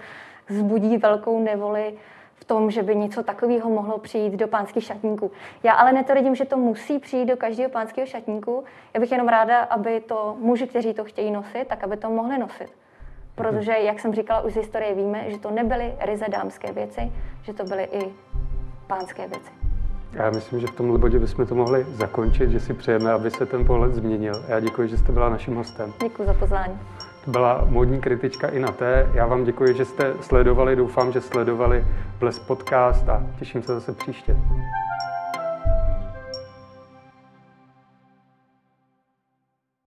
zbudí 0.50 0.98
velkou 0.98 1.44
nevoli 1.44 1.98
v 2.36 2.46
tom, 2.46 2.72
že 2.72 2.84
by 2.84 2.96
něco 2.96 3.24
takového 3.24 3.70
mohlo 3.70 3.98
přijít 3.98 4.34
do 4.34 4.48
pánských 4.48 4.84
šatníků. 4.84 5.32
Já 5.63 5.74
ale 5.74 5.94
netvrdím, 5.94 6.36
že 6.36 6.46
to 6.46 6.58
musí 6.58 7.00
přijít 7.00 7.26
do 7.26 7.38
každého 7.38 7.70
pánského 7.70 8.08
šatníku. 8.08 8.63
Já 8.94 9.00
bych 9.00 9.12
jenom 9.12 9.28
ráda, 9.28 9.60
aby 9.60 10.00
to 10.00 10.36
muži, 10.39 10.67
kteří 10.67 10.94
to 10.94 11.04
chtějí 11.04 11.32
nosit, 11.32 11.67
tak 11.67 11.84
aby 11.84 11.98
to 11.98 12.10
mohli 12.10 12.38
nosit. 12.38 12.70
Protože, 13.36 13.72
jak 13.72 14.00
jsem 14.00 14.13
říkala, 14.13 14.41
už 14.41 14.54
z 14.54 14.56
historie 14.56 14.96
víme, 14.96 15.32
že 15.32 15.38
to 15.38 15.52
nebyly 15.52 15.96
ryze 16.00 16.26
dámské 16.30 16.72
věci, 16.72 17.12
že 17.44 17.54
to 17.54 17.63
byly 17.63 17.84
i 17.84 18.13
pánské 18.88 19.28
věci. 19.28 19.61
Já 20.13 20.30
myslím, 20.30 20.60
že 20.60 20.67
v 20.67 20.71
tomhle 20.71 20.97
bodě 20.97 21.19
bychom 21.19 21.45
to 21.45 21.56
mohli 21.56 21.86
zakončit, 21.89 22.52
že 22.52 22.60
si 22.60 22.74
přejeme, 22.74 23.12
aby 23.12 23.32
se 23.32 23.45
ten 23.45 23.65
pohled 23.65 23.93
změnil. 23.93 24.34
Já 24.47 24.60
děkuji, 24.60 24.89
že 24.89 24.97
jste 24.97 25.12
byla 25.12 25.30
naším 25.30 25.56
hostem. 25.56 25.93
Děkuji 26.02 26.26
za 26.28 26.34
pozvání. 26.34 26.80
To 27.26 27.32
byla 27.32 27.65
módní 27.69 28.02
kritička 28.02 28.47
i 28.47 28.60
na 28.60 28.71
té. 28.71 29.10
Já 29.13 29.26
vám 29.26 29.43
děkuji, 29.43 29.76
že 29.76 29.86
jste 29.86 30.13
sledovali, 30.21 30.76
doufám, 30.76 31.12
že 31.12 31.21
sledovali 31.21 31.86
Bles 32.19 32.39
podcast 32.39 33.10
a 33.10 33.24
těším 33.39 33.63
se 33.63 33.74
zase 33.74 33.93
příště. 33.93 34.36